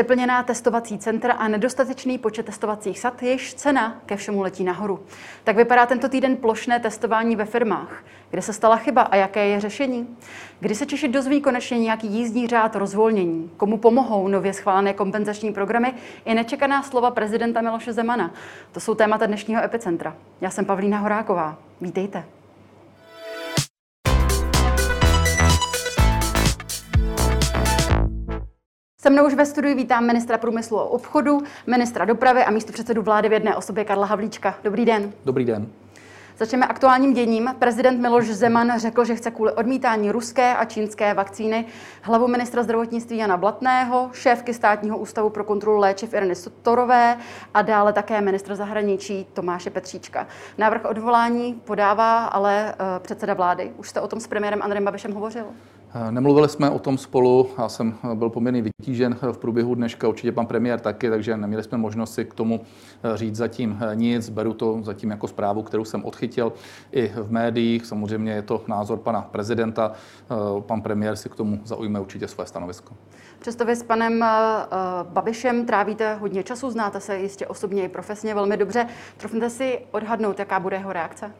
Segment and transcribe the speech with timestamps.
[0.00, 5.00] Přeplněná testovací centra a nedostatečný počet testovacích sad, jež cena ke všemu letí nahoru.
[5.44, 8.04] Tak vypadá tento týden plošné testování ve firmách.
[8.30, 10.18] Kde se stala chyba a jaké je řešení?
[10.60, 13.50] Kdy se Češi dozví konečně nějaký jízdní řád rozvolnění?
[13.56, 15.94] Komu pomohou nově schválené kompenzační programy
[16.24, 18.30] i nečekaná slova prezidenta Miloše Zemana?
[18.72, 20.16] To jsou témata dnešního epicentra.
[20.40, 21.56] Já jsem Pavlína Horáková.
[21.80, 22.24] Vítejte.
[29.02, 33.02] Se mnou už ve studiu vítám ministra průmyslu a obchodu, ministra dopravy a místo předsedu
[33.02, 34.54] vlády v jedné osobě Karla Havlíčka.
[34.64, 35.12] Dobrý den.
[35.24, 35.68] Dobrý den.
[36.38, 37.54] Začneme aktuálním děním.
[37.58, 41.66] Prezident Miloš Zeman řekl, že chce kvůli odmítání ruské a čínské vakcíny
[42.02, 47.16] hlavu ministra zdravotnictví Jana Blatného, šéfky státního ústavu pro kontrolu léčiv Ireny Sotorové
[47.54, 50.26] a dále také ministra zahraničí Tomáše Petříčka.
[50.58, 53.72] Návrh odvolání podává ale uh, předseda vlády.
[53.76, 55.44] Už jste o tom s premiérem Andrejem Babišem hovořil?
[56.10, 60.46] Nemluvili jsme o tom spolu, já jsem byl poměrně vytížen v průběhu dneška, určitě pan
[60.46, 62.60] premiér taky, takže neměli jsme možnost si k tomu
[63.14, 64.28] říct zatím nic.
[64.28, 66.52] Beru to zatím jako zprávu, kterou jsem odchytil
[66.92, 67.86] i v médiích.
[67.86, 69.92] Samozřejmě je to názor pana prezidenta.
[70.60, 72.94] Pan premiér si k tomu zaujme určitě své stanovisko.
[73.38, 74.24] Přesto vy s panem
[75.02, 78.86] Babišem trávíte hodně času, znáte se jistě osobně i profesně velmi dobře.
[79.16, 81.32] Trofnete si odhadnout, jaká bude jeho reakce?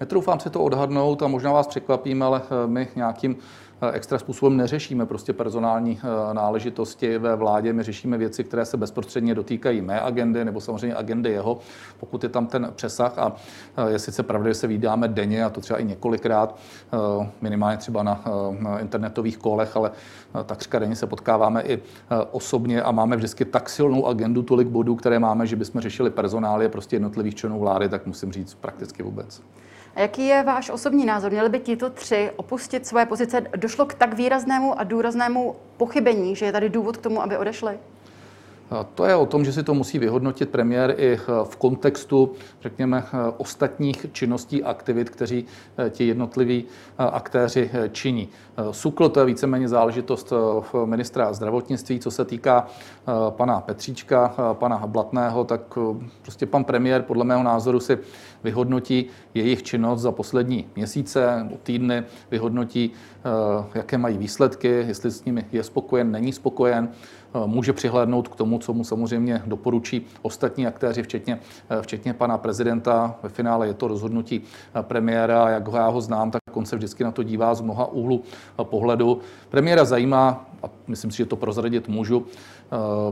[0.00, 3.36] Netroufám si to odhadnout a možná vás překvapím, ale eh, my nějakým
[3.82, 6.00] eh, extra způsobem neřešíme prostě personální
[6.30, 7.72] eh, náležitosti ve vládě.
[7.72, 11.58] My řešíme věci, které se bezprostředně dotýkají mé agendy nebo samozřejmě agendy jeho,
[12.00, 13.18] pokud je tam ten přesah.
[13.18, 13.32] A
[13.88, 16.56] je sice pravda, že se vydáme denně a to třeba i několikrát,
[17.40, 18.24] minimálně třeba na
[18.80, 19.90] internetových kolech, ale
[20.46, 21.82] takřka denně se potkáváme i
[22.30, 26.68] osobně a máme vždycky tak silnou agendu, tolik bodů, které máme, že bychom řešili personálie
[26.68, 29.42] prostě jednotlivých členů vlády, tak musím říct prakticky vůbec.
[29.94, 31.32] A jaký je váš osobní názor?
[31.32, 33.40] Měli by tito tři opustit svoje pozice?
[33.56, 37.78] Došlo k tak výraznému a důraznému pochybení, že je tady důvod k tomu, aby odešli?
[38.94, 42.32] To je o tom, že si to musí vyhodnotit premiér i v kontextu,
[42.62, 43.04] řekněme,
[43.36, 45.44] ostatních činností a aktivit, kteří
[45.78, 48.28] eh, ti jednotliví eh, aktéři eh, činí.
[48.70, 50.32] SUKL to je víceméně záležitost
[50.84, 52.66] ministra zdravotnictví, co se týká
[53.30, 55.78] pana Petříčka, pana Blatného, tak
[56.22, 57.98] prostě pan premiér podle mého názoru si
[58.44, 62.92] vyhodnotí jejich činnost za poslední měsíce nebo týdny, vyhodnotí,
[63.74, 66.88] jaké mají výsledky, jestli s nimi je spokojen, není spokojen,
[67.46, 71.38] může přihlédnout k tomu, co mu samozřejmě doporučí ostatní aktéři, včetně,
[71.80, 73.14] včetně pana prezidenta.
[73.22, 74.42] Ve finále je to rozhodnutí
[74.82, 77.86] premiéra, jak ho já ho znám, tak on se vždycky na to dívá z mnoha
[77.86, 78.22] úhlu
[78.62, 79.18] pohledu.
[79.48, 82.26] Premiéra zajímá, a myslím si, že to prozradit můžu,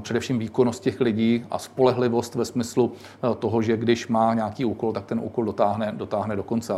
[0.01, 2.93] především výkonnost těch lidí a spolehlivost ve smyslu
[3.39, 6.73] toho, že když má nějaký úkol, tak ten úkol dotáhne, dotáhne do konce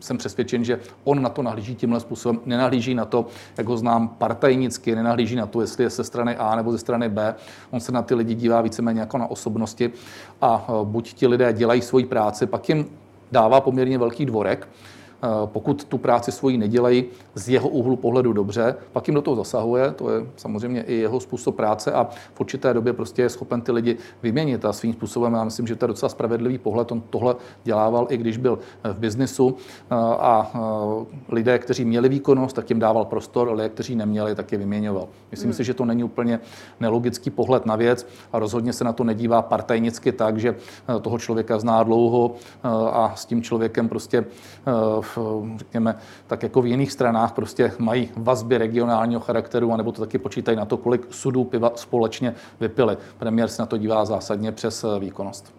[0.00, 3.26] jsem přesvědčen, že on na to nahlíží tímhle způsobem, nenahlíží na to,
[3.58, 7.08] jak ho znám partajnicky, nenahlíží na to, jestli je ze strany A nebo ze strany
[7.08, 7.34] B.
[7.70, 9.92] On se na ty lidi dívá víceméně jako na osobnosti
[10.42, 12.86] a e, buď ti lidé dělají svoji práci, pak jim
[13.32, 14.99] dává poměrně velký dvorek, Eh,
[15.46, 17.04] pokud tu práci svoji nedělají
[17.34, 21.20] z jeho úhlu pohledu dobře, pak jim do toho zasahuje, to je samozřejmě i jeho
[21.20, 25.32] způsob práce a v určité době prostě je schopen ty lidi vyměnit a svým způsobem
[25.32, 26.92] já myslím, že to je docela spravedlivý pohled.
[26.92, 30.58] On tohle dělával i když byl v biznisu eh, a eh,
[31.28, 35.08] lidé, kteří měli výkonnost, tak jim dával prostor, lidé, kteří neměli, tak je vyměňoval.
[35.30, 35.56] Myslím hmm.
[35.56, 36.40] si, že to není úplně
[36.80, 40.56] nelogický pohled na věc a rozhodně se na to nedívá partajnicky tak, že
[41.02, 42.34] toho člověka zná dlouho
[42.92, 44.24] a s tím člověkem prostě
[45.56, 50.56] řekněme, tak jako v jiných stranách prostě mají vazby regionálního charakteru, anebo to taky počítají
[50.56, 52.96] na to, kolik sudů piva společně vypili.
[53.18, 55.54] Premiér se na to dívá zásadně přes eh, výkonnost.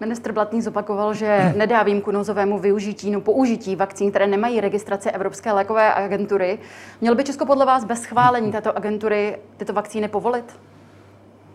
[0.00, 5.52] Ministr Blatný zopakoval, že nedá výjimku nouzovému využití, no použití vakcín, které nemají registraci Evropské
[5.52, 6.58] lékové agentury.
[7.00, 10.56] Měl by Česko podle vás bez schválení této agentury tyto vakcíny povolit?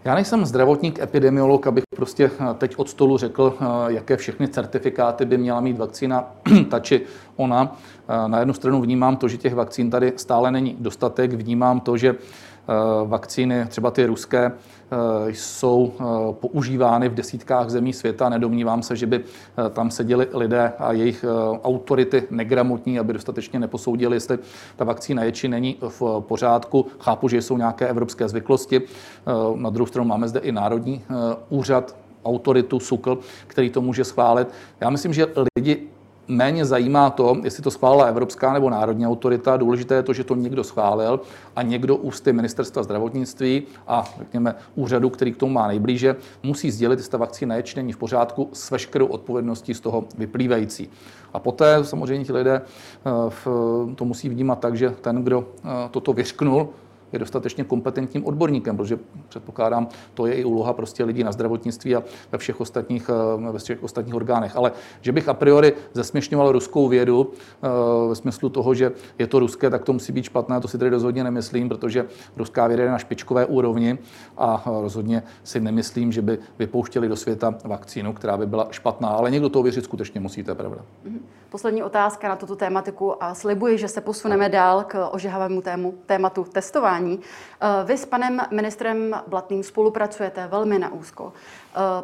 [0.06, 5.26] Já nejsem zdravotník, epidemiolog, abych prostě eh, teď od stolu řekl, eh, jaké všechny certifikáty
[5.26, 6.32] by měla mít vakcína
[6.70, 7.02] ta či
[7.36, 7.78] ona.
[8.10, 11.98] Eh, na jednu stranu vnímám to, že těch vakcín tady stále není dostatek, vnímám to,
[11.98, 12.16] že
[13.06, 14.52] vakcíny, třeba ty ruské,
[14.92, 16.04] Eh, jsou eh,
[16.34, 18.30] používány v desítkách zemí světa.
[18.30, 21.26] Nedomnívám se, že by eh, tam seděli lidé a jejich
[21.64, 24.40] autority negramotní, aby dostatečně neposoudili, jestli
[24.76, 26.86] ta vakcína je či není v pořádku.
[27.00, 28.82] Chápu, že jsou nějaké evropské zvyklosti.
[29.56, 31.02] Na druhou stranu máme zde i Národní
[31.50, 31.96] úřad
[32.26, 34.48] autoritu SUKL, který to může schválit.
[34.82, 35.28] Já myslím, že
[35.58, 35.88] lidi
[36.28, 39.58] méně zajímá to, jestli to schválila evropská nebo národní autorita.
[39.58, 41.20] Důležité je to, že to někdo schválil
[41.56, 47.00] a někdo ústy ministerstva zdravotnictví a řekněme úřadu, který k tomu má nejblíže, musí sdělit,
[47.00, 50.90] jestli ta vakcína je či není v pořádku s veškerou odpovědností z toho vyplývající.
[51.34, 56.14] A poté samozřejmě ti lidé eh, to musí vnímat tak, že ten, kdo eh, toto
[56.14, 56.70] vyřknul,
[57.16, 62.04] je dostatečně kompetentním odborníkem, protože předpokládám, to je i úloha prostě lidí na zdravotnictví a
[62.32, 64.56] ve všech ostatních, eh, ve všech ostatních orgánech.
[64.56, 64.72] Ale
[65.02, 67.68] že bych a priori zesměšňoval ruskou vědu eh,
[68.10, 70.92] ve smyslu toho, že je to ruské, tak to musí být špatné, to si tedy
[70.92, 72.06] rozhodně nemyslím, protože
[72.38, 73.98] ruská věda je na špičkové úrovni
[74.38, 79.10] a rozhodně si nemyslím, že by vypouštěli do světa vakcínu, která by byla špatná.
[79.10, 80.82] Ale někdo to věřit skutečně musí, to je pravda.
[81.04, 81.20] Mhm.
[81.50, 85.62] Poslední otázka na tuto tématiku a slibuji, že se posuneme dál k ožehavému
[86.06, 87.05] tématu testování.
[87.14, 91.34] Eh, vy s panem ministrem Blatným spolupracujete velmi na úzko.
[91.76, 92.04] Eh,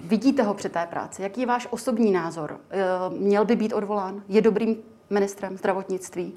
[0.00, 1.22] vidíte ho při té práci?
[1.22, 2.56] Jaký je váš osobní názor?
[2.70, 2.78] Eh,
[3.18, 4.22] měl by být odvolán?
[4.28, 4.76] Je dobrým
[5.10, 6.32] ministrem zdravotnictví?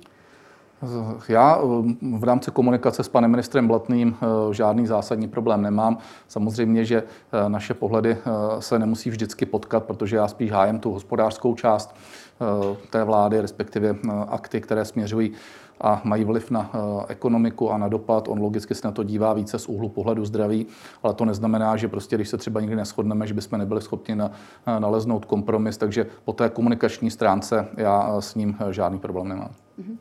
[1.27, 1.59] Já
[2.17, 4.17] v rámci komunikace s panem ministrem Blatným
[4.51, 5.97] žádný zásadní problém nemám.
[6.27, 7.03] Samozřejmě, že
[7.47, 8.17] naše pohledy
[8.59, 11.95] se nemusí vždycky potkat, protože já spíš hájem tu hospodářskou část
[12.89, 13.95] té vlády, respektive
[14.29, 15.31] akty, které směřují
[15.81, 18.27] a mají vliv na eh, ekonomiku a na dopad.
[18.27, 20.65] On logicky se na to dívá více z úhlu pohledu zdraví,
[21.03, 24.31] ale to neznamená, že prostě, když se třeba nikdy neschodneme, že bychom nebyli schopni na,
[24.67, 25.77] eh, naleznout kompromis.
[25.77, 29.49] Takže po té komunikační stránce já eh, s ním žádný problém nemám.
[29.79, 29.97] Mm-hmm.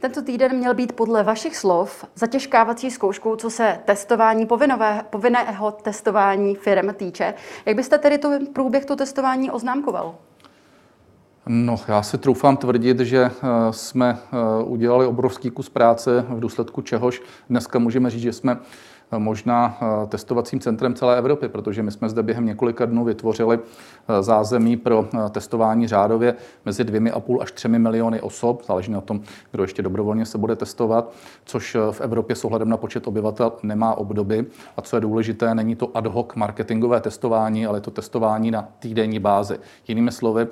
[0.00, 6.54] Tento týden měl být podle vašich slov zatěžkávací zkouškou, co se testování povinové, povinného testování
[6.54, 7.34] firm týče.
[7.66, 10.14] Jak byste tedy to průběh to testování oznámkoval?
[11.50, 16.82] No, já si troufám tvrdit, že eh, jsme eh, udělali obrovský kus práce, v důsledku
[16.82, 18.58] čehož dneska můžeme říct, že jsme
[19.12, 19.78] eh, možná
[20.08, 23.58] testovacím centrem celé Evropy, protože my jsme zde během několika dnů vytvořili
[24.20, 26.34] zázemí pro testování řádově
[26.64, 30.38] mezi dvěmi a půl až třemi miliony osob, záleží na tom, kdo ještě dobrovolně se
[30.38, 31.12] bude testovat,
[31.44, 34.46] což v Evropě s ohledem na počet obyvatel nemá obdoby.
[34.76, 38.68] A co je důležité, není to ad hoc marketingové testování, ale je to testování na
[38.78, 39.58] týdenní bázi.
[39.88, 40.46] Jinými slovy,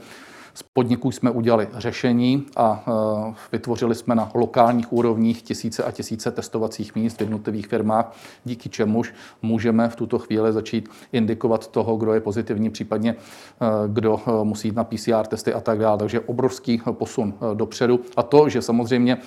[0.57, 6.31] z podniků jsme udělali řešení a e, vytvořili jsme na lokálních úrovních tisíce a tisíce
[6.31, 12.15] testovacích míst v jednotlivých firmách, díky čemuž můžeme v tuto chvíli začít indikovat toho, kdo
[12.15, 13.17] je pozitivní, případně e,
[13.89, 15.99] kdo e, musí jít na PCR testy a tak dále.
[15.99, 18.01] Takže obrovský posun dopředu.
[18.17, 19.19] A to, že samozřejmě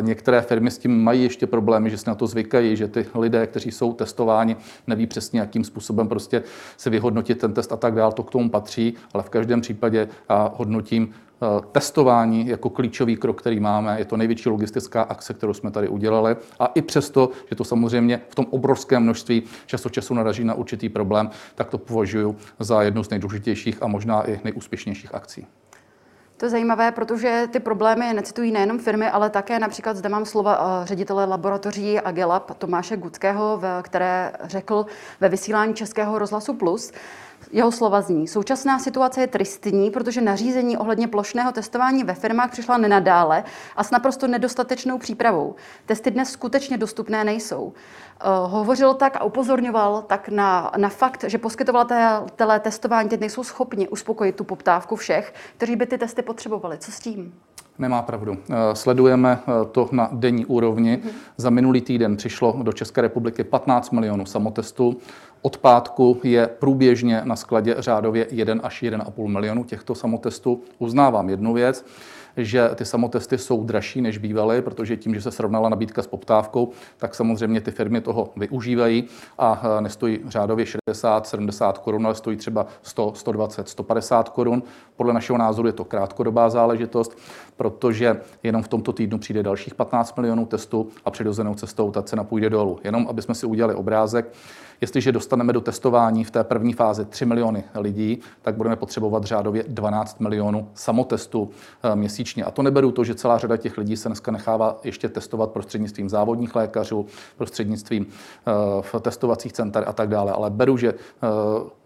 [0.00, 3.46] některé firmy s tím mají ještě problémy, že se na to zvykají, že ty lidé,
[3.46, 4.56] kteří jsou testováni,
[4.86, 6.42] neví přesně, jakým způsobem prostě
[6.76, 10.08] si vyhodnotit ten test a tak dále, to k tomu patří, ale v každém případě
[10.56, 13.98] hodnotím eh, testování jako klíčový krok, který máme.
[13.98, 16.36] Je to největší logistická akce, kterou jsme tady udělali.
[16.58, 20.88] A i přesto, že to samozřejmě v tom obrovském množství často času naraží na určitý
[20.88, 25.46] problém, tak to považuji za jednu z nejdůležitějších a možná i nejúspěšnějších akcí.
[26.36, 30.82] To je zajímavé, protože ty problémy necitují nejenom firmy, ale také například zde mám slova
[30.82, 34.86] eh, ředitele laboratoří Agelab Tomáše Gudského, které řekl
[35.20, 36.92] ve vysílání Českého rozhlasu Plus,
[37.52, 42.76] jeho slova zní, současná situace je tristní, protože nařízení ohledně plošného testování ve firmách přišla
[42.76, 43.44] nenadále
[43.76, 45.54] a s naprosto nedostatečnou přípravou.
[45.86, 47.64] Testy dnes skutečně dostupné nejsou.
[47.64, 47.72] Uh,
[48.50, 54.36] hovořil tak a upozorňoval tak na, na fakt, že poskytovatelé testování teď nejsou schopni uspokojit
[54.36, 56.78] tu poptávku všech, kteří by ty testy potřebovali.
[56.78, 57.34] Co s tím?
[57.78, 58.36] Nemá pravdu.
[58.50, 60.96] Eh, sledujeme eh, to na denní úrovni.
[60.96, 61.10] Mm-hmm.
[61.36, 64.96] Za minulý týden přišlo do České republiky 15 milionů samotestů.
[65.42, 70.62] Od pátku je průběžně na skladě řádově 1 až 1,5 milionu těchto samotestů.
[70.78, 71.84] Uznávám jednu věc,
[72.36, 76.70] že ty samotesty jsou dražší než bývaly, protože tím, že se srovnala nabídka s poptávkou,
[76.96, 79.04] tak samozřejmě ty firmy toho využívají
[79.38, 84.62] a e, nestojí řádově 60, 70 korun, ale stojí třeba 100, 120, 150 korun.
[84.96, 87.18] Podle našeho názoru je to krátkodobá záležitost,
[87.56, 92.24] protože jenom v tomto týdnu přijde dalších 15 milionů testů a přirozenou cestou ta cena
[92.24, 92.78] půjde dolů.
[92.84, 94.32] Jenom aby jsme si udělali obrázek,
[94.80, 99.64] Jestliže dostaneme do testování v té první fázi 3 miliony lidí, tak budeme potřebovat řádově
[99.68, 101.50] 12 milionů samotestů
[101.82, 102.44] eh, měsíčně.
[102.44, 106.08] A to neberu to, že celá řada těch lidí se dneska nechává ještě testovat prostřednictvím
[106.08, 110.32] závodních lékařů, prostřednictvím eh, v testovacích center a tak dále.
[110.32, 111.84] Ale beru, že eh,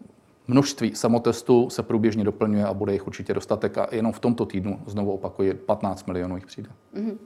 [0.50, 4.80] Množství samotestů se průběžně doplňuje a bude jich určitě dostatek a jenom v tomto týdnu,
[4.86, 6.70] znovu opakuji, 15 milionů jich přijde.
[6.94, 7.16] Mm-hmm.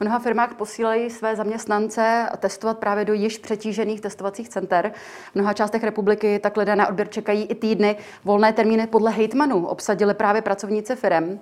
[0.00, 4.92] Mnoha firmách posílají své zaměstnance testovat právě do již přetížených testovacích center.
[5.32, 7.96] V mnoha částech republiky tak lidé na odběr čekají i týdny.
[8.24, 11.38] Volné termíny podle hejtmanů obsadili právě pracovníci firm.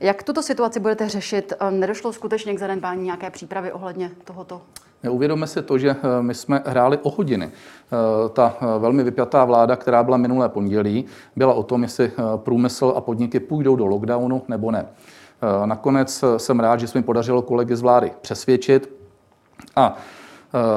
[0.00, 1.52] Jak tuto situaci budete řešit?
[1.70, 4.62] Nedošlo skutečně k zanedbání nějaké přípravy ohledně tohoto?
[5.08, 7.50] Uvědomme si to, že eh, my jsme hráli o hodiny.
[7.50, 11.04] Eh, ta eh, velmi vypjatá vláda, která byla minulé pondělí,
[11.36, 14.86] byla o tom, jestli průmysl a podniky půjdou do lockdownu nebo ne.
[15.64, 18.90] Nakonec jsem rád, že se mi podařilo kolegy z vlády přesvědčit
[19.76, 19.96] a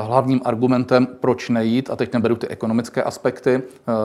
[0.02, 3.62] hlavním argumentem, proč nejít, a teď neberu ty ekonomické aspekty,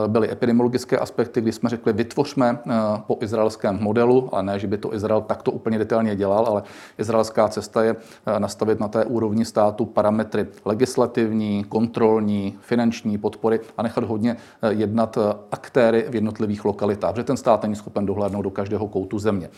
[0.07, 2.59] byly epidemiologické aspekty, kdy jsme řekli, vytvořme
[3.07, 6.63] po izraelském modelu, ale ne, že by to Izrael takto úplně detailně dělal, ale
[6.97, 7.95] izraelská cesta je
[8.37, 14.37] nastavit na té úrovni státu parametry legislativní, kontrolní, finanční podpory a nechat hodně
[14.69, 15.17] jednat
[15.51, 19.49] aktéry v jednotlivých lokalitách, protože ten stát není schopen dohlédnout do každého koutu země.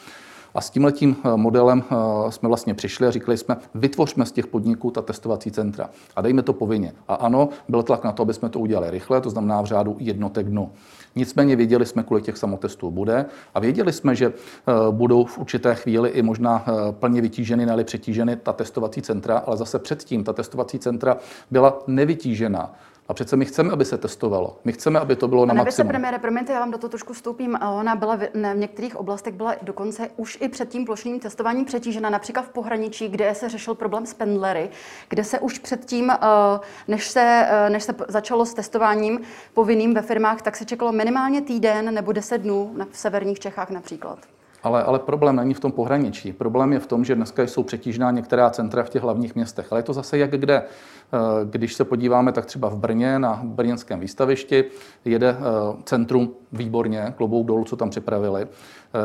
[0.53, 4.47] A s tímhletím eh, modelem eh, jsme vlastně přišli a říkali jsme, vytvořme z těch
[4.47, 6.93] podniků ta testovací centra a dejme to povinně.
[7.07, 9.95] A ano, byl tlak na to, aby jsme to udělali rychle, to znamená v řádu
[9.99, 10.71] jednotek dnů.
[11.15, 15.75] Nicméně věděli jsme, kolik těch samotestů bude a věděli jsme, že eh, budou v určité
[15.75, 20.79] chvíli i možná plně vytíženy, nebo přetíženy ta testovací centra, ale zase předtím ta testovací
[20.79, 21.17] centra
[21.51, 22.73] byla nevytížená.
[23.11, 24.59] A přece my chceme, aby se testovalo.
[24.63, 25.87] My chceme, aby to bylo na Pane maximum.
[25.87, 27.59] premiére, promiňte, já vám do toho trošku vstoupím.
[27.79, 31.65] Ona byla v, ne, v některých oblastech byla dokonce už i před tím plošným testováním
[31.65, 34.69] přetížena, například v pohraničí, kde se řešil problém s pendlery,
[35.09, 36.15] kde se už předtím, eh,
[36.87, 39.21] než se, eh, než se začalo s testováním
[39.53, 44.19] povinným ve firmách, tak se čekalo minimálně týden nebo deset dnů v severních Čechách například.
[44.63, 46.33] Ale, ale problém není v tom pohraničí.
[46.33, 49.67] Problém je v tom, že dneska jsou přetížná některá centra v těch hlavních městech.
[49.71, 50.63] Ale je to zase jak kde.
[51.13, 54.65] Eh, když se podíváme, tak třeba v Brně na brněnském výstavišti
[55.05, 55.37] jede eh,
[55.83, 58.47] centrum výborně, klobouk dolů, co tam připravili.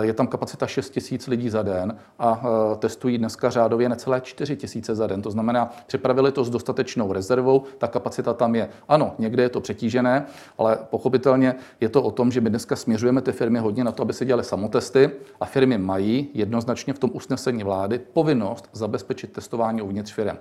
[0.02, 2.42] Je tam kapacita 6 tisíc lidí za den a
[2.78, 5.22] testují dneska řádově necelé 4 tisíce za den.
[5.22, 8.68] To znamená, připravili to s dostatečnou rezervou, ta kapacita tam je.
[8.88, 10.26] Ano, někde je to přetížené,
[10.58, 14.02] ale pochopitelně je to o tom, že my dneska směřujeme ty firmy hodně na to,
[14.02, 19.82] aby se dělaly samotesty a firmy mají jednoznačně v tom usnesení vlády povinnost zabezpečit testování
[19.82, 20.36] uvnitř firm.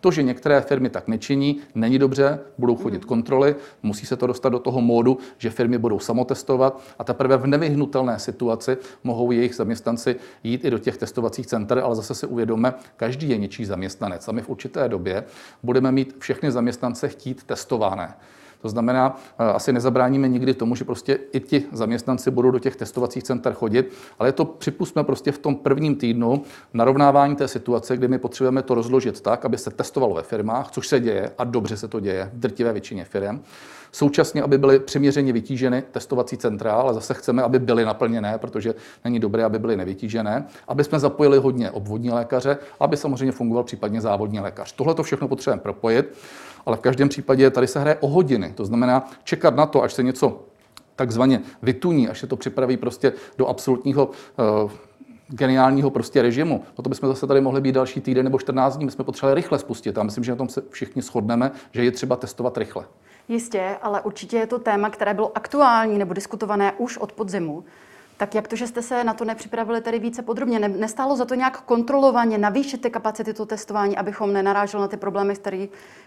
[0.00, 4.48] To, že některé firmy tak nečiní, není dobře, budou chodit kontroly, musí se to dostat
[4.48, 10.16] do toho módu, že firmy budou samotestovat a teprve v nevyhnutelné situaci mohou jejich zaměstnanci
[10.44, 14.32] jít i do těch testovacích center, ale zase si uvědomme, každý je něčí zaměstnanec a
[14.32, 15.24] my v určité době
[15.62, 18.14] budeme mít všechny zaměstnance chtít testované.
[18.60, 22.76] To znamená, eh, asi nezabráníme nikdy tomu, že prostě i ti zaměstnanci budou do těch
[22.76, 26.42] testovacích center chodit, ale to připustme prostě v tom prvním týdnu
[26.74, 30.88] narovnávání té situace, kdy my potřebujeme to rozložit tak, aby se testovalo ve firmách, což
[30.88, 33.42] se děje a dobře se to děje v drtivé většině firm.
[33.92, 38.74] Současně, aby byly přiměřeně vytíženy testovací centra, ale zase chceme, aby byly naplněné, protože
[39.04, 44.00] není dobré, aby byly nevytížené, aby jsme zapojili hodně obvodní lékaře, aby samozřejmě fungoval případně
[44.00, 44.72] závodní lékař.
[44.72, 46.14] Tohle to všechno potřebujeme propojit
[46.66, 48.52] ale v každém případě tady se hraje o hodiny.
[48.54, 50.40] To znamená čekat na to, až se něco
[50.96, 54.10] takzvaně vytuní, až se to připraví prostě do absolutního
[54.64, 54.70] uh,
[55.28, 56.64] geniálního prostě režimu.
[56.78, 58.84] No to bychom zase tady mohli být další týden nebo 14 dní.
[58.84, 59.98] My jsme potřebovali rychle spustit.
[59.98, 62.84] A myslím, že na tom se všichni shodneme, že je třeba testovat rychle.
[63.28, 67.64] Jistě, ale určitě je to téma, které bylo aktuální nebo diskutované už od podzimu.
[68.20, 70.58] Tak jak to, že jste se na to nepřipravili tady více podrobně?
[70.58, 75.34] Nestálo za to nějak kontrolovaně navýšit ty kapacity toho testování, abychom nenaráželi na ty problémy,
[75.34, 75.66] které,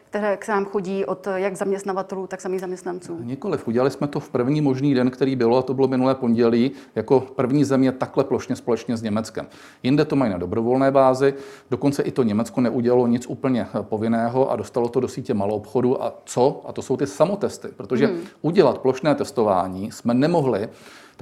[0.10, 3.18] které k nám chodí od jak zaměstnavatelů, tak samých zaměstnanců?
[3.24, 3.68] Nikoliv.
[3.68, 7.20] Udělali jsme to v první možný den, který bylo, a to bylo minulé pondělí, jako
[7.20, 9.48] první země takhle plošně společně s Německem.
[9.84, 11.34] Jinde to mají na dobrovolné bázi,
[11.70, 16.04] dokonce i to Německo neudělalo nic úplně povinného a dostalo to do sítě malou obchodu.
[16.04, 16.62] A co?
[16.66, 18.22] A to jsou ty samotesty, protože hmm.
[18.42, 20.70] udělat plošné testování jsme nemohli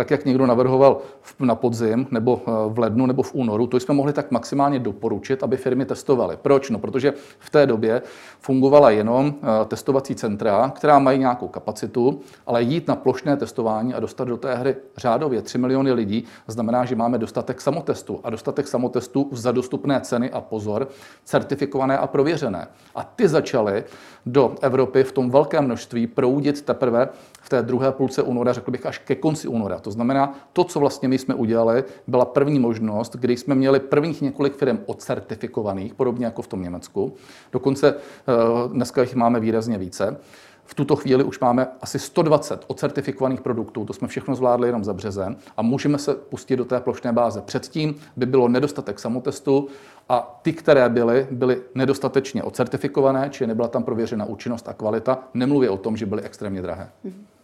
[0.01, 0.97] tak jak někdo navrhoval
[1.39, 5.43] na podzim nebo eh, v lednu nebo v únoru, to jsme mohli tak maximálně doporučit,
[5.43, 6.37] aby firmy testovaly.
[6.41, 6.69] Proč?
[6.69, 8.01] No, protože v té době
[8.41, 13.99] fungovala jenom eh, testovací centra, která mají nějakou kapacitu, ale jít na plošné testování a
[13.99, 18.67] dostat do té hry řádově 3 miliony lidí znamená, že máme dostatek samotestu a dostatek
[18.67, 20.87] samotestu za dostupné ceny a pozor,
[21.25, 22.67] certifikované a prověřené.
[22.95, 23.83] A ty začaly
[24.25, 27.09] do Evropy v tom velkém množství proudit teprve
[27.41, 29.79] v té druhé půlce února, řekl bych až ke konci února.
[29.79, 34.21] To znamená, to, co vlastně my jsme udělali, byla první možnost, kdy jsme měli prvních
[34.21, 37.13] několik firm odcertifikovaných, podobně jako v tom Německu.
[37.51, 38.30] Dokonce eh,
[38.67, 40.17] dneska jich máme výrazně více.
[40.65, 44.93] V tuto chvíli už máme asi 120 ocertifikovaných produktů, to jsme všechno zvládli jenom za
[44.93, 47.41] březen a můžeme se pustit do té plošné báze.
[47.41, 49.67] Předtím by bylo nedostatek samotestu
[50.09, 55.69] a ty, které byly, byly nedostatečně ocertifikované, či nebyla tam prověřena účinnost a kvalita, nemluvě
[55.69, 56.89] o tom, že byly extrémně drahé.
[57.05, 57.40] Mm-hmm.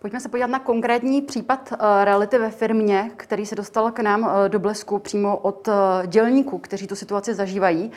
[0.00, 4.30] Pojďme se podívat na konkrétní případ eh, reality ve firmě, který se dostal k nám
[4.30, 5.72] eh, do blesku přímo od eh,
[6.06, 7.90] dělníků, kteří tu situaci zažívají.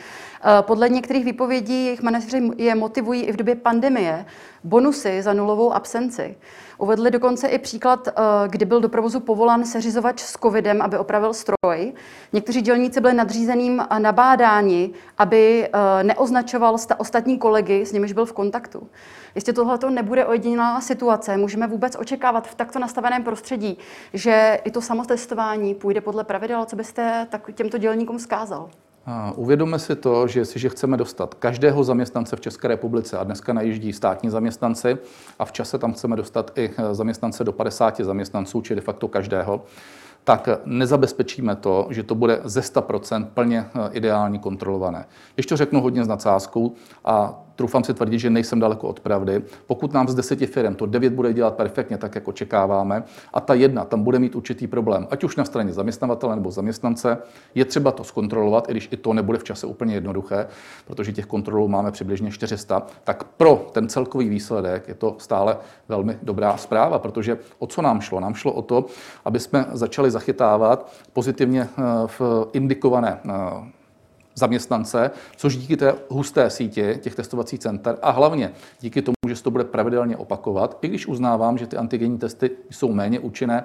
[0.60, 4.26] Podle některých výpovědí jejich manažeři je motivují i v době pandemie
[4.64, 6.36] bonusy za nulovou absenci.
[6.78, 8.08] Uvedli dokonce i příklad,
[8.46, 11.92] kdy byl do provozu povolán seřizovač s covidem, aby opravil stroj.
[12.32, 15.68] Někteří dělníci byli nadřízeným nabádáni, aby
[16.02, 18.88] neoznačoval ostatní kolegy, s nimiž byl v kontaktu.
[19.34, 21.36] Jistě tohle nebude ojedinělá situace.
[21.36, 23.78] Můžeme vůbec očekávat v takto nastaveném prostředí,
[24.12, 28.70] že i to samotestování půjde podle pravidel, co byste tak těmto dělníkům zkázal?
[29.34, 33.92] Uvědomme si to, že jestliže chceme dostat každého zaměstnance v České republice, a dneska najíždí
[33.92, 34.98] státní zaměstnanci,
[35.38, 39.64] a v čase tam chceme dostat i zaměstnance do 50 zaměstnanců, či de facto každého,
[40.24, 45.06] tak nezabezpečíme to, že to bude ze 100% plně ideálně kontrolované.
[45.34, 49.42] Když to řeknu hodně s nadsázkou a troufám si tvrdit, že nejsem daleko od pravdy.
[49.66, 53.54] Pokud nám z deseti firm to devět bude dělat perfektně tak, jak očekáváme, a ta
[53.54, 57.18] jedna tam bude mít určitý problém, ať už na straně zaměstnavatele nebo zaměstnance,
[57.54, 60.46] je třeba to zkontrolovat, i když i to nebude v čase úplně jednoduché,
[60.86, 65.56] protože těch kontrolů máme přibližně 400, tak pro ten celkový výsledek je to stále
[65.88, 68.20] velmi dobrá zpráva, protože o co nám šlo?
[68.20, 68.86] Nám šlo o to,
[69.24, 73.30] aby jsme začali zachytávat pozitivně eh, v indikované eh,
[74.34, 79.42] zaměstnance, což díky té husté síti těch testovacích center a hlavně díky tomu, že se
[79.42, 83.64] to bude pravidelně opakovat, i když uznávám, že ty antigenní testy jsou méně účinné,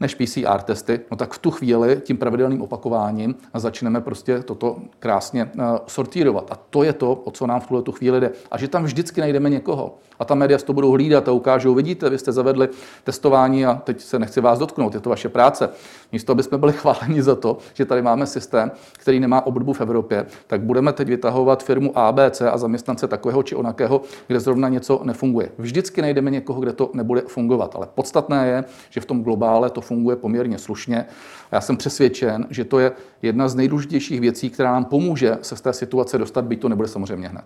[0.00, 5.44] než PCR testy, no tak v tu chvíli tím pravidelným opakováním začneme prostě toto krásně
[5.44, 6.52] uh, sortírovat.
[6.52, 8.30] A to je to, o co nám v tuhle tu chvíli jde.
[8.50, 9.94] A že tam vždycky najdeme někoho.
[10.18, 12.68] A ta média to budou hlídat a ukážou, vidíte, vy jste zavedli
[13.04, 15.68] testování a teď se nechci vás dotknout, je to vaše práce.
[16.12, 19.80] Místo, aby jsme byli chváleni za to, že tady máme systém, který nemá obdobu v
[19.80, 25.00] Evropě, tak budeme teď vytahovat firmu ABC a zaměstnance takového či onakého, kde zrovna něco
[25.04, 25.48] nefunguje.
[25.58, 27.76] Vždycky najdeme někoho, kde to nebude fungovat.
[27.76, 31.06] Ale podstatné je, že v tom globále to funguje poměrně slušně.
[31.50, 35.56] A já jsem přesvědčen, že to je jedna z nejdůležitějších věcí, která nám pomůže se
[35.56, 37.44] z té situace dostat, byť to nebude samozřejmě hned.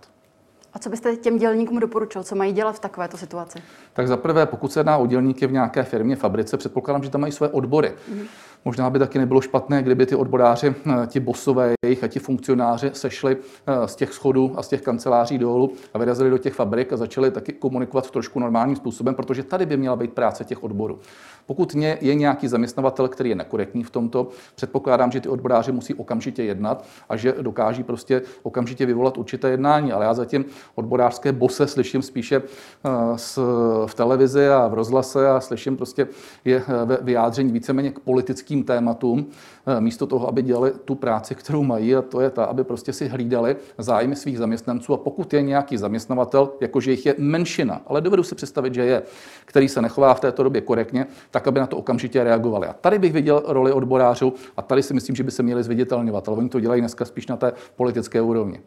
[0.76, 3.58] A co byste těm dělníkům doporučil, co mají dělat v takovéto situaci?
[3.92, 7.20] Tak za prvé, pokud se jedná o dělníky v nějaké firmě, fabrice, předpokládám, že tam
[7.20, 7.92] mají své odbory.
[8.08, 8.22] Mm.
[8.66, 12.90] Možná by taky nebylo špatné, kdyby ty odboráři, eh, ti bosové jejich a ti funkcionáři
[12.94, 16.92] sešli eh, z těch schodů a z těch kanceláří dolů a vyrazili do těch fabrik
[16.92, 20.98] a začali taky komunikovat trošku normálním způsobem, protože tady by měla být práce těch odborů.
[21.46, 26.42] Pokud je nějaký zaměstnavatel, který je nekorektní v tomto, předpokládám, že ty odboráři musí okamžitě
[26.42, 29.92] jednat a že dokáží prostě okamžitě vyvolat určité jednání.
[29.92, 30.44] Ale já zatím
[30.74, 32.90] odborářské bose slyším spíše eh,
[33.86, 36.08] v televizi a v rozhlase a slyším prostě
[36.44, 36.62] je
[37.00, 39.26] vyjádření víceméně k politickým tématům,
[39.66, 42.92] eh, místo toho, aby dělali tu práci, kterou mají, a to je ta, aby prostě
[42.92, 44.94] si hlídali zájmy svých zaměstnanců.
[44.94, 49.02] A pokud je nějaký zaměstnavatel, jakože jich je menšina, ale dovedu si představit, že je,
[49.44, 52.66] který se nechová v této době korektně, tak aby na to okamžitě reagovali.
[52.66, 56.28] A tady bych viděl roli odborářů a tady si myslím, že by se měli zviditelňovat,
[56.28, 58.60] ale oni to dělají dneska spíš na té politické úrovni.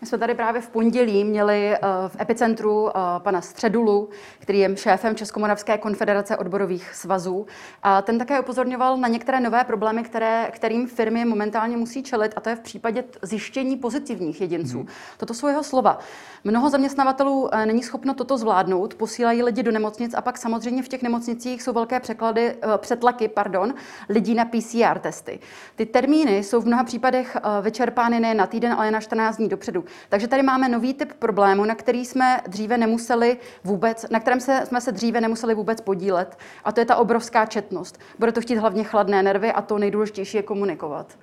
[0.00, 1.78] My jsme tady právě v pondělí měli eh,
[2.08, 7.46] v epicentru eh, pana Středulu, který je šéfem Českomoravské konfederace odborových svazů.
[7.82, 12.40] A ten také upozorňoval na některé nové problémy, které, kterým firmy momentálně musí čelit, a
[12.40, 14.78] to je v případě zjištění pozitivních jedinců.
[14.78, 14.88] Hmm.
[15.16, 15.98] Toto jsou jeho slova.
[16.44, 20.88] Mnoho zaměstnavatelů eh, není schopno toto zvládnout, posílají lidi do nemocnic a pak samozřejmě v
[20.88, 23.74] těch nemocnicích jsou velké překlady, přetlaky pardon,
[24.08, 25.38] lidí na PCR testy.
[25.76, 29.85] Ty termíny jsou v mnoha případech vyčerpány ne na týden, ale na 14 dní dopředu.
[30.08, 34.62] Takže tady máme nový typ problému, na který jsme dříve nemuseli vůbec, na kterém se,
[34.66, 36.38] jsme se dříve nemuseli vůbec podílet.
[36.64, 38.00] A to je ta obrovská četnost.
[38.18, 41.18] Bude to chtít hlavně chladné nervy a to nejdůležitější je komunikovat.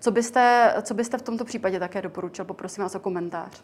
[0.00, 2.44] Co byste, co byste v tomto případě také doporučil?
[2.44, 3.62] Poprosím vás o komentář.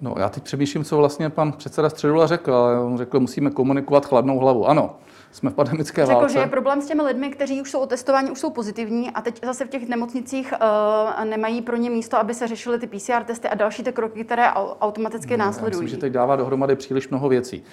[0.00, 2.52] No, já teď přemýšlím, co vlastně pan předseda Středula řekl.
[2.86, 4.68] On řekl, musíme komunikovat chladnou hlavu.
[4.68, 4.96] Ano,
[5.32, 6.32] jsme v pandemické Řekl, válce.
[6.32, 9.44] že je problém s těmi lidmi, kteří už jsou otestováni, už jsou pozitivní a teď
[9.44, 10.54] zase v těch nemocnicích
[11.18, 14.24] uh, nemají pro ně místo, aby se řešily ty PCR testy a další ty kroky,
[14.24, 15.72] které automaticky no, následují.
[15.72, 17.64] Já myslím, že teď dává dohromady příliš mnoho věcí.